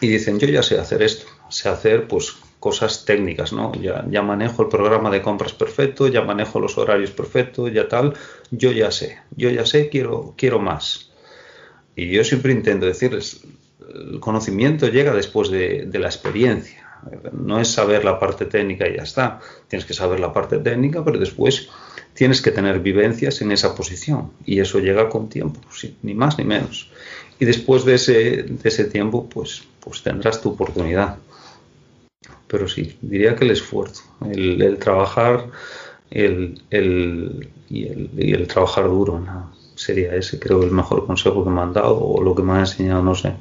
y 0.00 0.08
dicen, 0.08 0.38
yo 0.38 0.48
ya 0.48 0.62
sé 0.62 0.78
hacer 0.78 1.02
esto, 1.02 1.26
sé 1.48 1.68
hacer 1.68 2.06
pues 2.06 2.36
cosas 2.60 3.04
técnicas, 3.04 3.52
¿no? 3.52 3.72
Ya, 3.74 4.22
manejo 4.22 4.62
el 4.62 4.68
programa 4.68 5.10
de 5.10 5.22
compras 5.22 5.52
perfecto, 5.52 6.08
ya 6.08 6.22
manejo 6.22 6.60
los 6.60 6.76
horarios 6.76 7.10
perfectos, 7.10 7.72
ya 7.72 7.88
tal, 7.88 8.14
yo 8.50 8.72
ya 8.72 8.90
sé, 8.90 9.18
yo 9.36 9.50
ya 9.50 9.64
sé, 9.64 9.88
quiero, 9.88 10.34
quiero 10.36 10.58
más. 10.58 11.10
Y 11.94 12.10
yo 12.10 12.24
siempre 12.24 12.52
intento 12.52 12.86
decirles, 12.86 13.42
el 13.94 14.20
conocimiento 14.20 14.88
llega 14.88 15.14
después 15.14 15.50
de, 15.50 15.88
la 15.92 16.06
experiencia. 16.06 16.84
No 17.32 17.60
es 17.60 17.68
saber 17.68 18.04
la 18.04 18.18
parte 18.18 18.44
técnica 18.44 18.88
y 18.88 18.96
ya 18.96 19.02
está. 19.02 19.40
Tienes 19.68 19.86
que 19.86 19.94
saber 19.94 20.20
la 20.20 20.32
parte 20.32 20.58
técnica, 20.58 21.04
pero 21.04 21.18
después 21.18 21.68
tienes 22.12 22.42
que 22.42 22.50
tener 22.50 22.80
vivencias 22.80 23.40
en 23.40 23.52
esa 23.52 23.74
posición. 23.74 24.32
Y 24.44 24.60
eso 24.60 24.80
llega 24.80 25.08
con 25.08 25.28
tiempo, 25.28 25.60
ni 26.02 26.14
más 26.14 26.38
ni 26.38 26.44
menos. 26.44 26.90
Y 27.40 27.44
después 27.44 27.84
de 27.84 27.94
ese, 27.94 28.42
de 28.42 28.68
ese 28.68 28.84
tiempo, 28.84 29.28
pues, 29.28 29.62
pues 29.80 30.02
tendrás 30.02 30.40
tu 30.40 30.50
oportunidad. 30.50 31.18
Pero 32.46 32.68
sí, 32.68 32.96
diría 33.00 33.36
que 33.36 33.44
el 33.44 33.52
esfuerzo, 33.52 34.02
el, 34.32 34.78
trabajar 34.78 35.50
el, 36.10 36.60
y, 37.68 37.86
el, 38.32 38.46
trabajar 38.48 38.84
duro. 38.84 39.20
¿no? 39.20 39.52
sería 39.78 40.14
ese, 40.14 40.38
creo, 40.40 40.62
el 40.64 40.72
mejor 40.72 41.06
consejo 41.06 41.44
que 41.44 41.50
me 41.50 41.60
han 41.60 41.72
dado 41.72 41.98
o 42.00 42.22
lo 42.22 42.34
que 42.34 42.42
me 42.42 42.54
han 42.54 42.60
enseñado, 42.60 43.02
no 43.02 43.14
sé. 43.14 43.34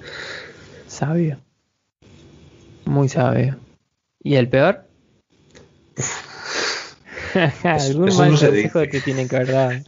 Sabio. 0.88 1.40
Muy 2.86 3.10
sabio. 3.10 3.58
¿Y 4.22 4.36
el 4.36 4.48
peor? 4.48 4.86
Algún 7.64 8.16
mal 8.16 8.30
consejo 8.30 8.88
te 8.88 9.02
tienen 9.02 9.28
que 9.28 9.36
haber 9.36 9.84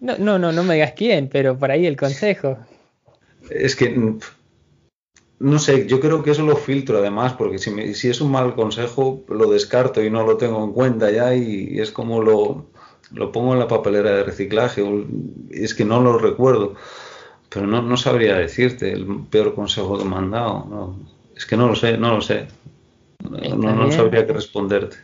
No, 0.00 0.16
no, 0.18 0.38
no, 0.38 0.52
no 0.52 0.62
me 0.62 0.74
digas 0.74 0.94
quién, 0.96 1.28
pero 1.28 1.58
por 1.58 1.70
ahí 1.70 1.86
el 1.86 1.96
consejo. 1.96 2.58
Es 3.50 3.76
que 3.76 4.18
no 5.38 5.58
sé, 5.58 5.86
yo 5.86 6.00
creo 6.00 6.22
que 6.22 6.30
eso 6.30 6.44
lo 6.44 6.56
filtro 6.56 6.98
además, 6.98 7.34
porque 7.34 7.58
si, 7.58 7.94
si 7.94 8.08
es 8.08 8.20
un 8.20 8.30
mal 8.30 8.54
consejo, 8.54 9.22
lo 9.28 9.50
descarto 9.50 10.02
y 10.02 10.10
no 10.10 10.24
lo 10.24 10.36
tengo 10.36 10.64
en 10.64 10.72
cuenta 10.72 11.10
ya 11.10 11.34
y 11.34 11.78
es 11.78 11.90
como 11.90 12.22
lo, 12.22 12.66
lo 13.12 13.32
pongo 13.32 13.52
en 13.52 13.58
la 13.58 13.68
papelera 13.68 14.10
de 14.10 14.24
reciclaje, 14.24 14.82
es 15.50 15.74
que 15.74 15.84
no 15.84 16.00
lo 16.00 16.18
recuerdo, 16.18 16.74
pero 17.50 17.66
no, 17.66 17.82
no 17.82 17.96
sabría 17.96 18.36
decirte 18.36 18.92
el 18.92 19.06
peor 19.30 19.54
consejo 19.54 19.98
que 19.98 20.04
me 20.04 20.16
han 20.16 20.30
dado, 20.30 20.96
es 21.36 21.44
que 21.44 21.56
no 21.56 21.68
lo 21.68 21.74
sé, 21.74 21.98
no 21.98 22.14
lo 22.14 22.22
sé, 22.22 22.46
no, 23.30 23.74
no 23.74 23.92
sabría 23.92 24.26
qué 24.26 24.32
responderte. 24.32 24.96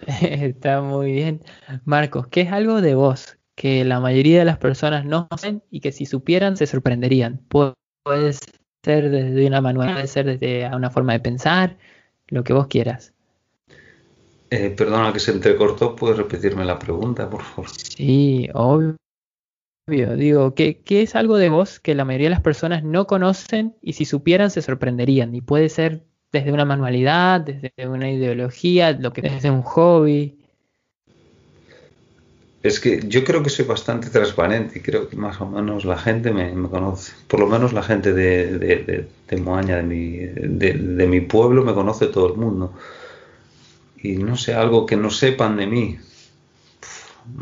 Está 0.20 0.82
muy 0.82 1.12
bien. 1.12 1.40
Marcos, 1.84 2.26
¿qué 2.28 2.42
es 2.42 2.52
algo 2.52 2.80
de 2.80 2.94
vos 2.94 3.38
que 3.54 3.84
la 3.84 4.00
mayoría 4.00 4.38
de 4.38 4.44
las 4.44 4.58
personas 4.58 5.04
no 5.04 5.28
saben 5.36 5.62
y 5.70 5.80
que 5.80 5.92
si 5.92 6.06
supieran 6.06 6.56
se 6.56 6.66
sorprenderían? 6.66 7.40
Puede 7.48 7.74
ser 8.82 9.10
desde 9.10 9.46
una 9.46 9.60
manual, 9.60 9.92
puede 9.92 10.06
ser 10.06 10.26
desde 10.26 10.74
una 10.74 10.90
forma 10.90 11.12
de 11.12 11.20
pensar, 11.20 11.76
lo 12.28 12.44
que 12.44 12.52
vos 12.52 12.66
quieras. 12.66 13.12
Eh, 14.50 14.70
perdona 14.70 15.12
que 15.12 15.20
se 15.20 15.30
entrecortó, 15.30 15.94
¿puedes 15.94 16.16
repetirme 16.16 16.64
la 16.64 16.78
pregunta, 16.78 17.30
por 17.30 17.42
favor? 17.42 17.70
Sí, 17.70 18.48
obvio. 18.54 18.96
Digo, 19.86 20.54
¿qué, 20.54 20.82
es 20.88 21.14
algo 21.14 21.36
de 21.36 21.48
vos 21.48 21.80
que 21.80 21.94
la 21.94 22.04
mayoría 22.04 22.26
de 22.26 22.34
las 22.34 22.42
personas 22.42 22.84
no 22.84 23.06
conocen 23.06 23.76
y 23.80 23.94
si 23.94 24.04
supieran 24.04 24.50
se 24.50 24.62
sorprenderían? 24.62 25.34
Y 25.34 25.40
puede 25.40 25.68
ser 25.68 26.04
desde 26.32 26.52
una 26.52 26.64
manualidad, 26.64 27.40
desde 27.40 27.72
una 27.88 28.10
ideología, 28.10 28.92
lo 28.92 29.12
que 29.12 29.22
desde 29.22 29.50
un 29.50 29.62
hobby. 29.62 30.39
Es 32.62 32.78
que 32.78 33.00
yo 33.08 33.24
creo 33.24 33.42
que 33.42 33.50
soy 33.50 33.64
bastante 33.64 34.10
transparente 34.10 34.78
y 34.78 34.82
creo 34.82 35.08
que 35.08 35.16
más 35.16 35.40
o 35.40 35.46
menos 35.46 35.84
la 35.84 35.96
gente 35.96 36.30
me, 36.30 36.52
conoce. 36.68 37.12
Por 37.26 37.40
lo 37.40 37.46
menos 37.46 37.72
la 37.72 37.82
gente 37.82 38.12
de, 38.12 39.06
de, 39.28 39.36
Moaña, 39.38 39.76
de 39.76 39.82
mi, 39.82 40.18
de, 40.18 41.06
mi 41.06 41.22
pueblo, 41.22 41.64
me 41.64 41.72
conoce 41.72 42.06
todo 42.06 42.28
el 42.28 42.34
mundo. 42.34 42.74
Y 44.02 44.16
no 44.16 44.36
sé, 44.36 44.54
algo 44.54 44.84
que 44.84 44.96
no 44.96 45.10
sepan 45.10 45.56
de 45.56 45.66
mí. 45.66 45.98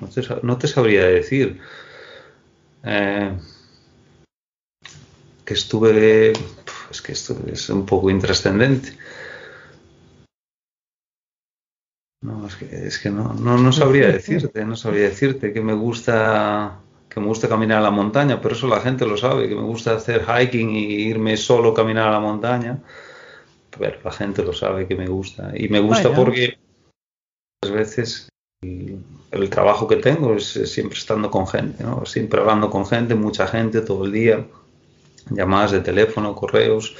No 0.00 0.09
te, 0.09 0.22
no 0.42 0.57
te 0.57 0.68
sabría 0.68 1.07
decir. 1.07 1.61
Eh, 2.85 3.33
que 5.44 5.54
estuve. 5.54 6.33
Es 6.90 7.02
que 7.02 7.12
esto 7.12 7.37
es 7.50 7.68
un 7.70 7.87
poco 7.87 8.11
intrascendente. 8.11 8.97
No, 12.20 12.46
es 12.46 12.57
que, 12.57 12.64
es 12.87 12.98
que 12.98 13.11
no, 13.11 13.33
no, 13.35 13.59
no, 13.59 13.72
sabría 13.72 14.09
decirte, 14.12 14.64
no 14.64 14.76
sabría 14.76 15.04
decirte 15.04 15.52
que 15.52 15.61
me 15.61 15.74
gusta 15.74 16.81
que 17.09 17.20
me 17.20 17.26
gusta 17.26 17.48
caminar 17.48 17.78
a 17.78 17.83
la 17.83 17.90
montaña, 17.90 18.40
pero 18.40 18.54
eso 18.54 18.68
la 18.68 18.81
gente 18.81 19.07
lo 19.07 19.16
sabe, 19.16 19.48
que 19.48 19.54
me 19.54 19.62
gusta 19.62 19.94
hacer 19.94 20.24
hiking 20.26 20.70
y 20.70 20.85
irme 21.09 21.37
solo 21.37 21.70
a 21.70 21.74
caminar 21.74 22.09
a 22.09 22.12
la 22.12 22.20
montaña, 22.20 22.78
pero 23.78 23.98
la 24.04 24.12
gente 24.12 24.42
lo 24.42 24.52
sabe 24.52 24.87
que 24.87 24.94
me 24.94 25.07
gusta. 25.07 25.52
Y 25.54 25.68
me 25.68 25.81
gusta 25.81 26.12
porque 26.12 26.59
a 27.62 27.70
veces 27.70 28.28
el, 28.62 29.50
trabajo 29.50 29.88
que 29.88 29.96
tengo 29.96 30.35
es, 30.35 30.52
siempre 30.70 30.98
estando 30.98 31.31
con 31.31 31.46
gente, 31.46 31.83
¿no? 31.83 32.04
siempre 32.04 32.40
hablando 32.40 32.68
con 32.68 32.87
gente, 32.87 33.14
mucha 33.14 33.46
gente 33.46 33.81
todo 33.81 34.04
el 34.04 34.12
día, 34.12 34.46
llamadas 35.31 35.72
de 35.72 35.81
teléfono, 35.81 36.35
correos 36.35 36.94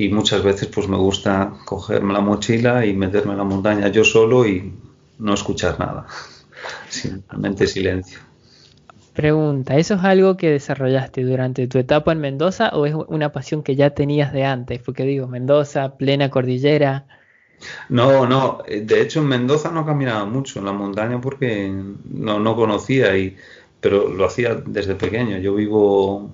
y 0.00 0.08
muchas 0.08 0.42
veces 0.42 0.68
pues 0.68 0.88
me 0.88 0.96
gusta 0.96 1.52
cogerme 1.66 2.14
la 2.14 2.22
mochila 2.22 2.86
y 2.86 2.94
meterme 2.94 3.32
en 3.32 3.38
la 3.38 3.44
montaña 3.44 3.88
yo 3.88 4.02
solo 4.02 4.46
y 4.46 4.72
no 5.18 5.34
escuchar 5.34 5.78
nada, 5.78 6.06
simplemente 6.88 7.66
silencio. 7.66 8.18
Pregunta, 9.12 9.76
¿eso 9.76 9.96
es 9.96 10.04
algo 10.04 10.38
que 10.38 10.50
desarrollaste 10.50 11.22
durante 11.22 11.66
tu 11.66 11.78
etapa 11.78 12.12
en 12.12 12.20
Mendoza 12.20 12.70
o 12.70 12.86
es 12.86 12.94
una 12.94 13.30
pasión 13.30 13.62
que 13.62 13.76
ya 13.76 13.90
tenías 13.90 14.32
de 14.32 14.44
antes? 14.44 14.80
Porque 14.80 15.02
digo, 15.02 15.26
Mendoza, 15.26 15.98
plena 15.98 16.30
cordillera. 16.30 17.04
No, 17.90 18.26
no, 18.26 18.62
de 18.66 19.02
hecho 19.02 19.20
en 19.20 19.26
Mendoza 19.26 19.70
no 19.70 19.84
caminaba 19.84 20.24
mucho 20.24 20.60
en 20.60 20.64
la 20.64 20.72
montaña 20.72 21.20
porque 21.20 21.70
no, 22.08 22.38
no 22.38 22.56
conocía, 22.56 23.14
y, 23.18 23.36
pero 23.80 24.08
lo 24.08 24.24
hacía 24.24 24.54
desde 24.54 24.94
pequeño. 24.94 25.36
Yo 25.36 25.54
vivo 25.54 26.30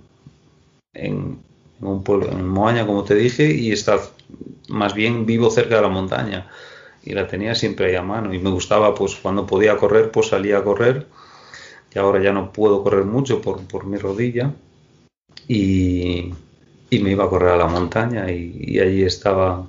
en, 0.94 1.40
en 1.42 1.45
un 1.80 2.02
pueblo, 2.02 2.30
en 2.32 2.46
Moaña, 2.46 2.86
como 2.86 3.04
te 3.04 3.14
dije, 3.14 3.52
y 3.52 3.72
está 3.72 3.98
más 4.68 4.94
bien 4.94 5.26
vivo 5.26 5.50
cerca 5.50 5.76
de 5.76 5.82
la 5.82 5.88
montaña 5.88 6.48
y 7.04 7.12
la 7.12 7.28
tenía 7.28 7.54
siempre 7.54 7.86
ahí 7.86 7.94
a 7.94 8.02
mano 8.02 8.34
y 8.34 8.38
me 8.38 8.50
gustaba, 8.50 8.94
pues 8.94 9.14
cuando 9.14 9.46
podía 9.46 9.76
correr, 9.76 10.10
pues 10.10 10.28
salía 10.28 10.58
a 10.58 10.64
correr 10.64 11.06
y 11.94 11.98
ahora 11.98 12.22
ya 12.22 12.32
no 12.32 12.52
puedo 12.52 12.82
correr 12.82 13.04
mucho 13.04 13.40
por, 13.40 13.60
por 13.66 13.86
mi 13.86 13.96
rodilla 13.96 14.52
y, 15.46 16.32
y, 16.90 16.98
me 16.98 17.12
iba 17.12 17.24
a 17.24 17.28
correr 17.28 17.50
a 17.50 17.56
la 17.56 17.68
montaña 17.68 18.30
y, 18.30 18.56
y 18.58 18.80
allí 18.80 19.04
estaba 19.04 19.66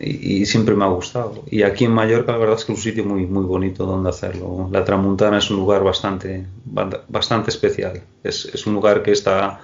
y, 0.00 0.46
siempre 0.46 0.74
me 0.74 0.84
ha 0.84 0.88
gustado. 0.88 1.44
Y 1.50 1.62
aquí 1.62 1.84
en 1.84 1.92
Mallorca 1.92 2.32
la 2.32 2.38
verdad 2.38 2.56
es 2.56 2.64
que 2.64 2.72
es 2.72 2.78
un 2.78 2.82
sitio 2.82 3.04
muy, 3.04 3.26
muy 3.26 3.44
bonito 3.44 3.84
donde 3.84 4.08
hacerlo. 4.08 4.68
La 4.72 4.84
Tramuntana 4.84 5.38
es 5.38 5.50
un 5.50 5.58
lugar 5.58 5.84
bastante, 5.84 6.46
bastante 6.64 7.50
especial. 7.50 8.02
Es, 8.24 8.46
es 8.46 8.66
un 8.66 8.74
lugar 8.74 9.02
que 9.02 9.12
está 9.12 9.60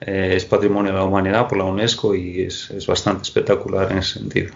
eh, 0.00 0.34
es 0.36 0.44
patrimonio 0.44 0.92
de 0.92 0.98
la 0.98 1.04
humanidad 1.04 1.48
por 1.48 1.58
la 1.58 1.64
UNESCO 1.64 2.14
y 2.14 2.42
es, 2.42 2.86
bastante 2.86 3.22
espectacular 3.22 3.90
en 3.92 3.98
ese 3.98 4.18
sentido. 4.18 4.54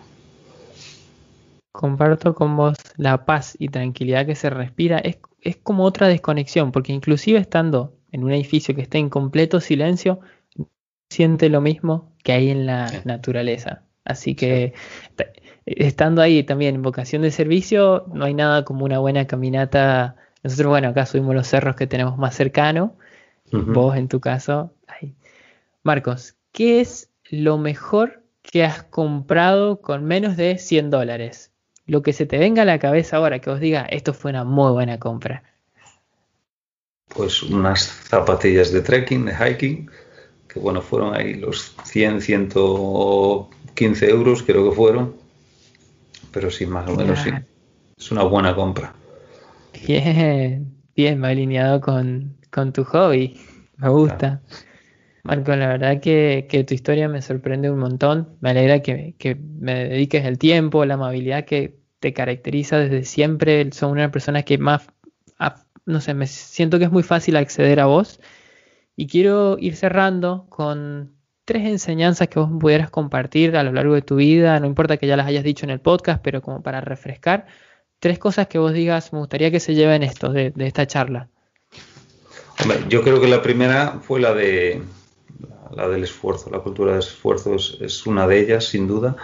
Comparto 1.72 2.35
con 2.35 2.57
vos 2.57 2.77
la 2.96 3.24
paz 3.24 3.57
y 3.59 3.68
tranquilidad 3.68 4.27
que 4.27 4.35
se 4.35 4.51
respira. 4.51 4.98
Es, 4.98 5.18
es 5.40 5.57
como 5.57 5.85
otra 5.85 6.09
desconexión, 6.09 6.72
porque 6.72 6.92
inclusive 6.92 7.38
estando 7.38 7.94
en 8.11 8.24
un 8.24 8.33
edificio 8.33 8.74
que 8.74 8.83
está 8.83 8.98
en 8.98 9.11
completo 9.11 9.61
silencio, 9.61 10.20
siente 11.11 11.48
lo 11.48 11.61
mismo 11.61 12.12
que 12.22 12.33
hay 12.33 12.51
en 12.51 12.66
la 12.66 12.90
naturaleza. 13.05 13.83
Así 14.05 14.35
que 14.35 14.72
estando 15.66 16.22
ahí 16.22 16.42
también 16.42 16.77
en 16.77 16.83
vocación 16.83 17.22
de 17.22 17.31
servicio, 17.31 18.07
no 18.12 18.24
hay 18.24 18.35
nada 18.35 18.64
como 18.64 18.85
una 18.85 18.98
buena 18.98 19.27
caminata. 19.27 20.16
Nosotros, 20.42 20.68
bueno, 20.70 20.88
acá 20.88 21.07
subimos 21.07 21.35
los 21.35 21.46
cerros 21.46 21.77
que 21.77 21.87
tenemos 21.87 22.16
más 22.16 22.35
cercano. 22.35 22.96
Vos, 23.51 23.96
en 23.96 24.09
tu 24.09 24.20
caso, 24.20 24.72
Marcos, 25.83 26.37
¿qué 26.53 26.81
es 26.81 27.11
lo 27.31 27.59
mejor 27.59 28.23
que 28.43 28.64
has 28.64 28.83
comprado 28.83 29.81
con 29.81 30.05
menos 30.05 30.37
de 30.37 30.59
100 30.59 30.91
dólares? 30.91 31.53
Lo 31.87 32.03
que 32.03 32.12
se 32.12 32.27
te 32.27 32.38
venga 32.38 32.62
a 32.62 32.67
la 32.67 32.79
cabeza 32.79 33.17
ahora, 33.17 33.38
que 33.38 33.51
os 33.51 33.61
diga, 33.61 33.83
esto 33.83 34.12
fue 34.12 34.31
una 34.31 34.45
muy 34.45 34.73
buena 34.73 34.99
compra. 34.99 35.43
Pues 37.09 37.43
unas 37.43 37.83
zapatillas 37.83 38.73
de 38.73 38.83
trekking, 38.83 39.25
de 39.25 39.35
hiking, 39.35 39.91
que 40.49 40.59
bueno, 40.59 40.83
fueron 40.83 41.14
ahí 41.14 41.35
los 41.35 41.75
100, 41.85 42.21
115 42.21 44.11
euros, 44.11 44.43
creo 44.43 44.69
que 44.69 44.77
fueron. 44.77 45.14
Pero 46.33 46.51
sí, 46.51 46.67
más 46.67 46.88
o 46.88 46.95
menos 46.95 47.21
sí. 47.21 47.31
Es 47.97 48.11
una 48.12 48.25
buena 48.25 48.55
compra. 48.55 48.95
Bien, 49.87 50.73
bien, 50.95 51.23
va 51.23 51.29
alineado 51.29 51.81
con, 51.81 52.37
tu 52.73 52.85
hobby. 52.85 53.41
Me 53.77 53.88
gusta. 53.88 54.43
Marco, 55.22 55.54
la 55.57 55.68
verdad 55.68 56.00
que, 56.00 56.64
tu 56.66 56.74
historia 56.74 57.09
me 57.09 57.22
sorprende 57.22 57.70
un 57.70 57.78
montón. 57.78 58.37
Me 58.40 58.50
alegra 58.50 58.81
que, 58.81 59.37
me 59.61 59.88
dediques 59.88 60.24
el 60.24 60.38
tiempo, 60.38 60.85
la 60.85 60.94
amabilidad 60.94 61.44
que 61.44 61.78
te 62.00 62.12
caracteriza 62.12 62.78
desde 62.78 63.04
siempre. 63.04 63.70
Son 63.72 63.90
una 63.90 64.11
persona 64.11 64.42
que 64.42 64.59
más, 64.59 64.87
no 65.85 66.00
sé, 66.00 66.14
me 66.14 66.26
siento 66.26 66.78
que 66.78 66.85
es 66.85 66.92
muy 66.92 67.02
fácil 67.02 67.37
acceder 67.37 67.81
a 67.81 67.87
vos. 67.87 68.20
Y 68.96 69.07
quiero 69.07 69.59
ir 69.59 69.76
cerrando 69.76 70.46
con 70.48 71.12
tres 71.44 71.66
enseñanzas 71.66 72.28
que 72.28 72.38
vos 72.38 72.50
pudieras 72.61 72.90
compartir 72.90 73.57
a 73.57 73.62
lo 73.62 73.72
largo 73.72 73.94
de 73.94 74.02
tu 74.02 74.16
vida. 74.16 74.59
No 74.61 74.66
importa 74.66 74.96
que 74.96 75.07
ya 75.07 75.16
las 75.16 75.26
hayas 75.26 75.44
dicho 75.44 75.66
en 75.66 75.70
el 75.70 75.81
podcast, 75.81 76.22
pero 76.22 76.42
como 76.42 76.62
para 76.62 76.81
refrescar. 76.81 77.46
Tres 78.00 78.18
cosas 78.18 78.46
que 78.46 78.59
vos 78.59 78.72
digas, 78.72 79.12
me 79.12 79.18
gustaría 79.18 79.50
que 79.50 79.61
se 79.61 79.74
lleven 79.74 80.02
esto 80.02 80.33
de, 80.33 80.50
de 80.50 80.66
esta 80.66 80.87
charla. 80.87 81.28
yo 82.88 83.02
creo 83.02 83.20
que 83.20 83.28
la 83.28 83.42
primera 83.42 83.98
fue 84.00 84.20
la 84.20 84.35
de 84.35 84.81
la 85.74 85.88
del 85.88 86.04
esfuerzo, 86.04 86.50
la 86.50 86.61
cultura 86.61 86.92
del 86.92 87.00
esfuerzo 87.00 87.54
es, 87.54 88.07
una 88.07 88.26
de 88.26 88.40
ellas, 88.40 88.64
sin 88.64 88.87
duda. 88.87 89.16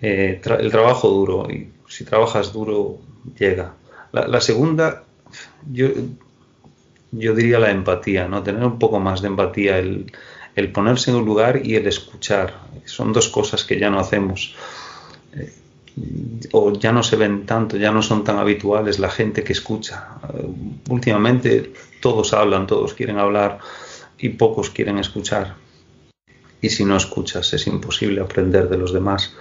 Eh, 0.00 0.40
el 0.58 0.70
trabajo 0.70 1.08
duro, 1.08 1.50
y 1.50 1.70
si 1.88 2.04
trabajas 2.04 2.52
duro, 2.52 2.98
llega. 3.38 3.74
La, 4.12 4.40
segunda, 4.40 5.04
yo, 5.70 5.88
yo 7.12 7.34
diría 7.34 7.58
la 7.58 7.70
empatía, 7.70 8.26
¿no? 8.26 8.42
Tener 8.42 8.64
un 8.64 8.78
poco 8.78 9.00
más 9.00 9.20
de 9.20 9.28
empatía, 9.28 9.78
el, 9.78 10.12
ponerse 10.72 11.10
en 11.10 11.18
un 11.18 11.24
lugar 11.24 11.64
y 11.64 11.76
el 11.76 11.86
escuchar. 11.86 12.54
Son 12.84 13.12
dos 13.12 13.28
cosas 13.28 13.64
que 13.64 13.78
ya 13.78 13.90
no 13.90 14.00
hacemos. 14.00 14.54
Eh, 15.34 15.52
o 16.52 16.72
ya 16.72 16.92
no 16.92 17.02
se 17.02 17.16
ven 17.16 17.44
tanto, 17.44 17.76
ya 17.76 17.90
no 17.90 18.02
son 18.02 18.24
tan 18.24 18.38
habituales 18.38 18.98
la 18.98 19.10
gente 19.10 19.44
que 19.44 19.52
escucha. 19.52 20.08
Eh, 20.34 20.46
últimamente 20.88 21.72
todos 22.00 22.32
hablan, 22.32 22.66
todos 22.66 22.94
quieren 22.94 23.18
hablar 23.18 23.58
y 24.18 24.30
pocos 24.30 24.70
quieren 24.70 24.98
escuchar 24.98 25.67
y 26.60 26.70
si 26.70 26.84
no 26.84 26.96
escuchas 26.96 27.52
es 27.54 27.66
imposible 27.66 28.20
aprender 28.20 28.68
de 28.68 28.78
los 28.78 28.92
demás. 28.92 29.32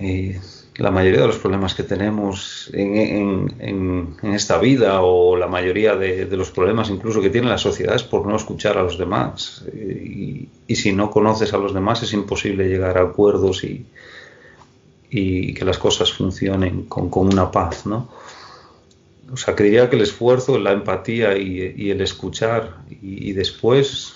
Y 0.00 0.32
la 0.76 0.90
mayoría 0.90 1.20
de 1.20 1.26
los 1.26 1.38
problemas 1.38 1.74
que 1.74 1.82
tenemos 1.82 2.70
en, 2.72 4.16
esta 4.22 4.58
vida 4.58 5.02
o 5.02 5.36
la 5.36 5.46
mayoría 5.46 5.96
de, 5.96 6.26
los 6.36 6.50
problemas 6.50 6.88
incluso 6.88 7.20
que 7.20 7.30
tiene 7.30 7.48
la 7.48 7.58
sociedad 7.58 7.94
es 7.94 8.02
por 8.02 8.26
no 8.26 8.36
escuchar 8.36 8.78
a 8.78 8.82
los 8.82 8.98
demás. 8.98 9.64
Y, 9.72 10.48
si 10.74 10.92
no 10.92 11.10
conoces 11.10 11.52
a 11.52 11.58
los 11.58 11.74
demás 11.74 12.02
es 12.02 12.14
imposible 12.14 12.66
llegar 12.66 12.96
a 12.96 13.02
acuerdos 13.02 13.62
y, 13.62 13.84
y 15.10 15.52
que 15.52 15.66
las 15.66 15.76
cosas 15.76 16.10
funcionen 16.10 16.84
con, 16.84 17.10
una 17.12 17.50
paz, 17.50 17.84
¿no? 17.84 18.08
O 19.30 19.36
sea, 19.36 19.54
que 19.54 19.64
diría 19.64 19.90
que 19.90 19.96
el 19.96 20.02
esfuerzo, 20.02 20.58
la 20.58 20.72
empatía 20.72 21.36
y, 21.36 21.90
el 21.90 22.00
escuchar 22.00 22.78
y 23.02 23.32
después 23.32 24.14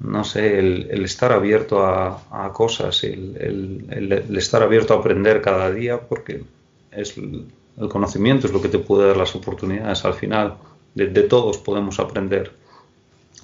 no 0.00 0.24
sé, 0.24 0.58
el, 0.58 1.04
estar 1.04 1.32
abierto 1.32 1.86
a, 1.86 2.52
cosas, 2.52 3.04
el, 3.04 4.26
estar 4.36 4.62
abierto 4.62 4.94
a 4.94 4.98
aprender 4.98 5.40
cada 5.40 5.70
día, 5.70 6.00
porque 6.00 6.42
es 6.90 7.16
el 7.16 7.88
conocimiento 7.88 8.46
es 8.46 8.52
lo 8.52 8.60
que 8.60 8.68
te 8.68 8.78
puede 8.78 9.08
dar 9.08 9.16
las 9.16 9.34
oportunidades 9.34 10.04
al 10.04 10.14
final. 10.14 10.56
De, 10.94 11.06
todos 11.22 11.58
podemos 11.58 11.98
aprender, 12.00 12.52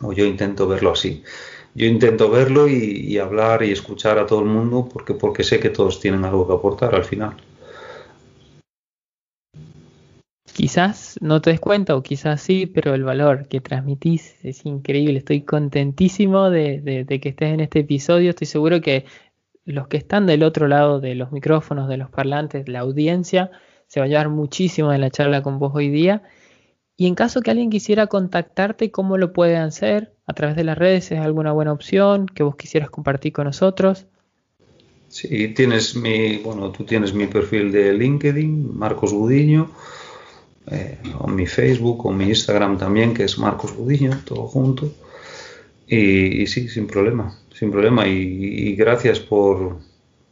o 0.03 0.13
yo 0.13 0.25
intento 0.27 0.69
verlo 0.69 0.93
así. 0.93 1.23
Yo 1.75 1.87
intento 1.87 2.29
verlo 2.31 2.69
y, 2.69 2.75
y, 2.75 3.19
hablar 3.19 3.63
y 3.63 3.71
escuchar 3.71 4.19
a 4.19 4.27
todo 4.27 4.41
el 4.41 4.47
mundo 4.47 4.89
porque, 4.93 5.15
porque 5.15 5.45
sé 5.45 5.61
que 5.61 5.71
todos 5.71 6.01
tienen 6.01 6.25
algo 6.25 6.47
que 6.47 6.55
aportar 6.55 6.95
al 6.95 7.05
final. 7.05 7.37
Quizás 10.59 11.21
no 11.21 11.41
te 11.41 11.51
des 11.51 11.61
cuenta 11.61 11.95
o 11.95 12.03
quizás 12.03 12.43
sí, 12.43 12.67
pero 12.67 12.93
el 12.93 13.05
valor 13.05 13.47
que 13.47 13.61
transmitís 13.61 14.35
es 14.43 14.67
increíble. 14.67 15.19
Estoy 15.19 15.43
contentísimo 15.43 16.51
de, 16.51 17.07
que 17.23 17.29
estés 17.29 17.55
en 17.55 17.61
este 17.61 17.79
episodio. 17.79 18.31
Estoy 18.31 18.49
seguro 18.49 18.81
que 18.81 19.05
los 19.65 19.87
que 19.87 19.99
están 19.99 20.27
del 20.27 20.43
otro 20.43 20.67
lado 20.67 20.99
de 20.99 21.15
los 21.15 21.31
micrófonos, 21.31 21.89
de 21.89 21.97
los 21.97 22.11
parlantes, 22.11 22.69
la 22.69 22.81
audiencia, 22.81 23.53
se 23.87 24.01
va 24.01 24.07
a 24.07 24.09
llevar 24.09 24.31
muchísimo 24.31 24.91
de 24.91 24.99
la 24.99 25.11
charla 25.11 25.45
con 25.45 25.61
vos 25.61 25.71
hoy 25.77 25.91
día. 25.91 26.25
Y 26.97 27.07
en 27.07 27.15
caso 27.15 27.41
que 27.41 27.53
alguien 27.53 27.71
quisiera 27.71 28.09
contactarte, 28.09 28.91
¿cómo 28.91 29.17
lo 29.17 29.33
pueden 29.33 29.63
hacer? 29.63 30.13
¿A 30.27 30.33
través 30.33 30.57
de 30.57 30.65
las 30.65 30.77
redes 30.77 31.13
es 31.13 31.21
alguna 31.21 31.53
buena 31.53 31.73
opción 31.73 32.27
que 32.27 32.43
vos 32.43 32.57
quisieras 32.57 32.91
compartir 32.91 33.33
con 33.33 33.45
nosotros? 33.45 34.09
Sí, 35.07 35.55
tienes 35.55 35.95
mi, 35.95 36.39
bueno, 36.39 36.73
tú 36.73 36.83
tienes 36.83 37.15
mi 37.15 37.29
perfil 37.29 37.71
de 37.71 37.93
LinkedIn, 37.93 38.77
Marcos 38.77 39.13
Budiño, 39.13 39.71
eh, 40.71 40.99
o 41.19 41.29
mi 41.29 41.47
Facebook, 41.47 42.07
o 42.07 42.13
mi 42.13 42.25
Instagram 42.27 42.79
también, 42.79 43.15
que 43.15 43.25
es 43.25 43.39
Marcos 43.39 43.75
Budiño, 43.77 44.21
todo 44.25 44.47
junto. 44.47 44.93
Y, 45.87 46.47
sí, 46.47 46.69
sin 46.69 46.87
problema, 46.87 47.35
sin 47.55 47.71
problema. 47.71 48.07
Y, 48.07 48.75
gracias 48.77 49.21
por, 49.21 49.79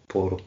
por, 0.06 0.42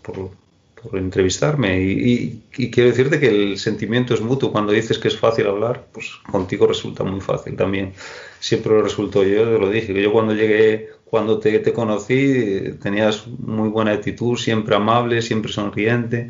entrevistarme. 0.94 1.82
Y, 1.82 2.44
quiero 2.72 2.90
decirte 2.90 3.20
que 3.20 3.28
el 3.30 3.58
sentimiento 3.58 4.14
es 4.14 4.22
mutuo. 4.22 4.52
Cuando 4.52 4.72
dices 4.72 5.00
que 5.00 5.08
es 5.08 5.18
fácil 5.18 5.48
hablar, 5.48 5.88
pues 5.92 6.12
contigo 6.32 6.68
resulta 6.68 7.04
muy 7.04 7.22
fácil 7.22 7.56
también. 7.56 7.94
Siempre 8.40 8.74
lo 8.74 8.84
resultó 8.84 9.24
yo, 9.24 9.44
te 9.44 9.60
lo 9.60 9.70
dije. 9.70 10.00
Yo 10.00 10.12
cuando 10.12 10.36
llegué, 10.36 10.90
cuando 11.06 11.40
te, 11.40 11.58
te 11.60 11.74
conocí, 11.74 12.76
tenías 12.82 13.28
muy 13.28 13.70
buena 13.70 13.94
actitud, 13.94 14.38
siempre 14.38 14.76
amable, 14.76 15.22
siempre 15.24 15.52
sonriente, 15.52 16.30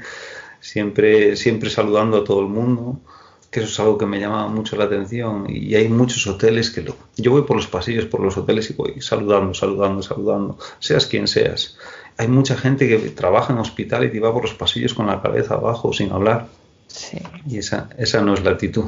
siempre, 0.61 1.35
siempre 1.35 1.69
saludando 1.69 2.17
a 2.17 2.23
todo 2.23 2.39
el 2.41 2.47
mundo 2.47 3.01
que 3.49 3.61
eso 3.61 3.69
es 3.69 3.79
algo 3.79 3.97
que 3.97 4.05
me 4.05 4.19
llama 4.19 4.47
mucho 4.47 4.75
la 4.75 4.85
atención 4.85 5.45
y 5.49 5.73
hay 5.75 5.87
muchos 5.87 6.25
hoteles 6.27 6.69
que 6.69 6.81
lo, 6.81 6.95
yo 7.17 7.31
voy 7.31 7.43
por 7.43 7.55
los 7.55 7.67
pasillos, 7.67 8.05
por 8.05 8.21
los 8.21 8.37
hoteles 8.37 8.69
y 8.69 8.73
voy 8.73 9.01
saludando, 9.01 9.53
saludando, 9.53 10.03
saludando, 10.03 10.57
seas 10.79 11.07
quien 11.07 11.27
seas. 11.27 11.77
Hay 12.17 12.27
mucha 12.27 12.55
gente 12.55 12.87
que 12.87 12.97
trabaja 13.09 13.53
en 13.53 13.59
hospital 13.59 14.13
y 14.13 14.19
va 14.19 14.33
por 14.33 14.43
los 14.43 14.53
pasillos 14.53 14.93
con 14.93 15.07
la 15.07 15.21
cabeza 15.21 15.55
abajo 15.55 15.93
sin 15.93 16.11
hablar. 16.11 16.47
Sí. 16.87 17.17
Y 17.47 17.57
esa, 17.57 17.89
esa 17.97 18.21
no 18.21 18.33
es 18.33 18.43
la 18.43 18.51
actitud 18.51 18.85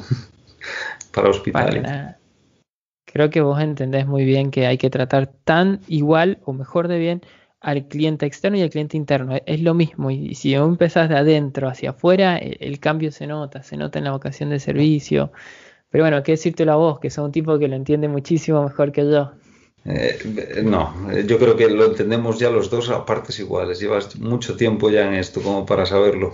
para 1.13 1.29
hospitales. 1.29 1.83
Creo 3.05 3.29
que 3.29 3.41
vos 3.41 3.59
entendés 3.59 4.05
muy 4.05 4.25
bien 4.25 4.51
que 4.51 4.67
hay 4.67 4.77
que 4.77 4.89
tratar 4.89 5.27
tan 5.27 5.81
igual 5.87 6.39
o 6.45 6.53
mejor 6.53 6.87
de 6.87 6.99
bien 6.99 7.21
al 7.61 7.87
cliente 7.87 8.25
externo 8.25 8.57
y 8.57 8.63
al 8.63 8.69
cliente 8.69 8.97
interno. 8.97 9.37
Es 9.45 9.61
lo 9.61 9.73
mismo. 9.73 10.11
Y 10.11 10.35
si 10.35 10.57
vos 10.57 10.67
empezás 10.67 11.07
de 11.07 11.15
adentro 11.15 11.69
hacia 11.69 11.91
afuera, 11.91 12.37
e, 12.37 12.57
el, 12.59 12.79
cambio 12.79 13.11
se 13.11 13.27
nota, 13.27 13.63
se 13.63 13.77
nota 13.77 13.99
en 13.99 14.05
la 14.05 14.11
vocación 14.11 14.49
de 14.49 14.59
servicio. 14.59 15.31
Pero 15.89 16.03
bueno, 16.03 16.23
qué 16.23 16.33
decírtelo 16.33 16.73
a 16.73 16.75
vos, 16.75 16.99
que 16.99 17.09
sos 17.09 17.25
un 17.25 17.31
tipo 17.31 17.57
que 17.59 17.67
lo 17.67 17.75
entiende 17.75 18.07
muchísimo 18.07 18.63
mejor 18.63 18.91
que 18.91 19.09
yo. 19.09 19.31
Eh, 19.85 20.61
no, 20.63 20.93
yo 21.25 21.39
creo 21.39 21.55
que 21.55 21.69
lo 21.69 21.85
entendemos 21.85 22.37
ya 22.39 22.49
los 22.49 22.69
dos 22.69 22.89
a 22.89 23.05
partes 23.05 23.39
iguales. 23.39 23.79
Llevas 23.79 24.17
mucho 24.17 24.55
tiempo 24.55 24.89
ya 24.89 25.07
en 25.07 25.13
esto 25.13 25.41
como 25.41 25.65
para 25.65 25.85
saberlo. 25.85 26.33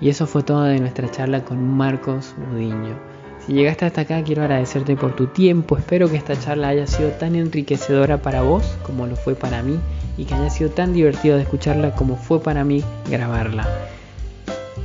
Y 0.00 0.08
eso 0.08 0.26
fue 0.26 0.42
todo 0.42 0.62
de 0.64 0.80
nuestra 0.80 1.10
charla 1.10 1.44
con 1.44 1.62
Marcos 1.62 2.34
Mudiño. 2.38 3.19
Si 3.46 3.54
llegaste 3.54 3.86
hasta 3.86 4.02
acá, 4.02 4.22
quiero 4.22 4.42
agradecerte 4.42 4.96
por 4.96 5.16
tu 5.16 5.26
tiempo. 5.26 5.76
Espero 5.76 6.10
que 6.10 6.16
esta 6.16 6.38
charla 6.38 6.68
haya 6.68 6.86
sido 6.86 7.10
tan 7.10 7.34
enriquecedora 7.34 8.18
para 8.18 8.42
vos 8.42 8.64
como 8.82 9.06
lo 9.06 9.16
fue 9.16 9.34
para 9.34 9.62
mí 9.62 9.78
y 10.16 10.24
que 10.24 10.34
haya 10.34 10.50
sido 10.50 10.70
tan 10.70 10.92
divertido 10.92 11.36
de 11.36 11.42
escucharla 11.42 11.94
como 11.94 12.16
fue 12.16 12.40
para 12.40 12.64
mí 12.64 12.84
grabarla. 13.08 13.66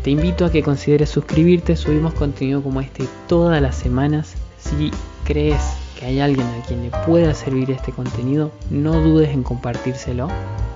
Te 0.04 0.12
invito 0.12 0.46
a 0.46 0.52
que 0.52 0.64
consideres 0.64 1.10
suscribirte, 1.10 1.76
subimos 1.76 2.14
contenido 2.14 2.62
como 2.62 2.80
este 2.80 3.06
todas 3.28 3.62
las 3.62 3.76
semanas. 3.76 4.36
Si 4.58 4.92
crees 5.26 5.62
que 6.00 6.06
hay 6.06 6.20
alguien 6.20 6.46
a 6.48 6.66
quien 6.66 6.84
le 6.84 6.92
pueda 7.06 7.34
servir 7.34 7.72
este 7.72 7.92
contenido, 7.92 8.52
no 8.70 8.94
dudes 9.02 9.30
en 9.30 9.44
compartírselo. 9.44 10.28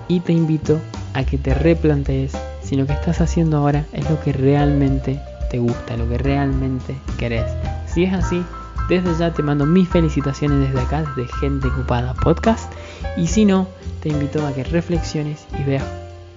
Y 0.08 0.22
te 0.22 0.34
invito 0.34 0.80
a 1.14 1.24
que 1.24 1.38
te 1.38 1.54
replantees 1.54 2.32
si 2.64 2.76
lo 2.76 2.88
que 2.88 2.94
estás 2.94 3.22
haciendo 3.22 3.58
ahora 3.58 3.86
es 3.94 4.10
lo 4.10 4.20
que 4.22 4.34
realmente 4.34 5.20
te 5.50 5.60
gusta, 5.60 5.96
lo 5.98 6.10
que 6.10 6.18
realmente 6.18 6.96
querés. 7.18 7.46
Si 7.94 8.04
es 8.04 8.14
así, 8.14 8.44
desde 8.90 9.16
ya 9.18 9.34
te 9.34 9.44
mando 9.44 9.66
mis 9.66 9.88
felicitaciones 9.88 10.60
desde 10.60 10.82
acá, 10.82 11.04
desde 11.04 11.32
Gente 11.40 11.68
Ocupada 11.68 12.14
Podcast. 12.14 12.72
Y 13.18 13.28
si 13.28 13.46
no, 13.46 13.68
te 14.02 14.10
invito 14.10 14.46
a 14.46 14.54
que 14.54 14.64
reflexiones 14.64 15.46
y 15.60 15.64
veas 15.64 15.86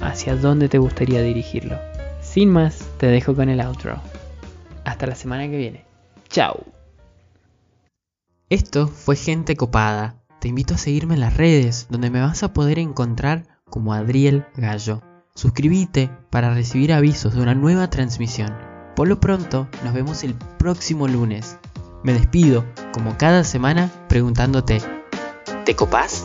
hacia 0.00 0.36
dónde 0.36 0.68
te 0.68 0.78
gustaría 0.78 1.22
dirigirlo. 1.22 1.78
Sin 2.20 2.50
más, 2.50 2.86
te 2.98 3.07
dejo 3.07 3.34
con 3.34 3.48
el 3.48 3.61
outro. 3.61 4.00
Hasta 4.84 5.07
la 5.07 5.14
semana 5.14 5.48
que 5.48 5.57
viene. 5.57 5.84
Chao. 6.28 6.64
Esto 8.50 8.86
fue 8.88 9.16
Gente 9.16 9.57
Copada. 9.57 10.16
Te 10.40 10.48
invito 10.48 10.74
a 10.74 10.78
seguirme 10.78 11.14
en 11.14 11.20
las 11.20 11.36
redes, 11.36 11.86
donde 11.88 12.11
me 12.11 12.20
vas 12.20 12.42
a 12.42 12.53
poder 12.53 12.78
encontrar 12.78 13.46
como 13.70 13.94
Adriel 13.94 14.44
Gallo. 14.57 15.03
Suscríbete 15.34 16.11
para 16.30 16.53
recibir 16.53 16.92
avisos 16.92 17.34
de 17.34 17.40
una 17.40 17.55
nueva 17.55 17.88
transmisión. 17.88 18.72
Por 18.95 19.09
lo 19.09 19.20
pronto, 19.20 19.68
nos 19.84 19.95
vemos 19.95 20.22
el 20.22 20.34
próximo 20.59 21.09
lunes. 21.09 21.59
Me 22.03 22.12
despido, 22.12 22.64
como 22.93 23.16
cada 23.16 23.45
semana, 23.45 23.90
preguntándote, 24.09 24.82
¿te 25.64 25.74
copás? 25.76 26.22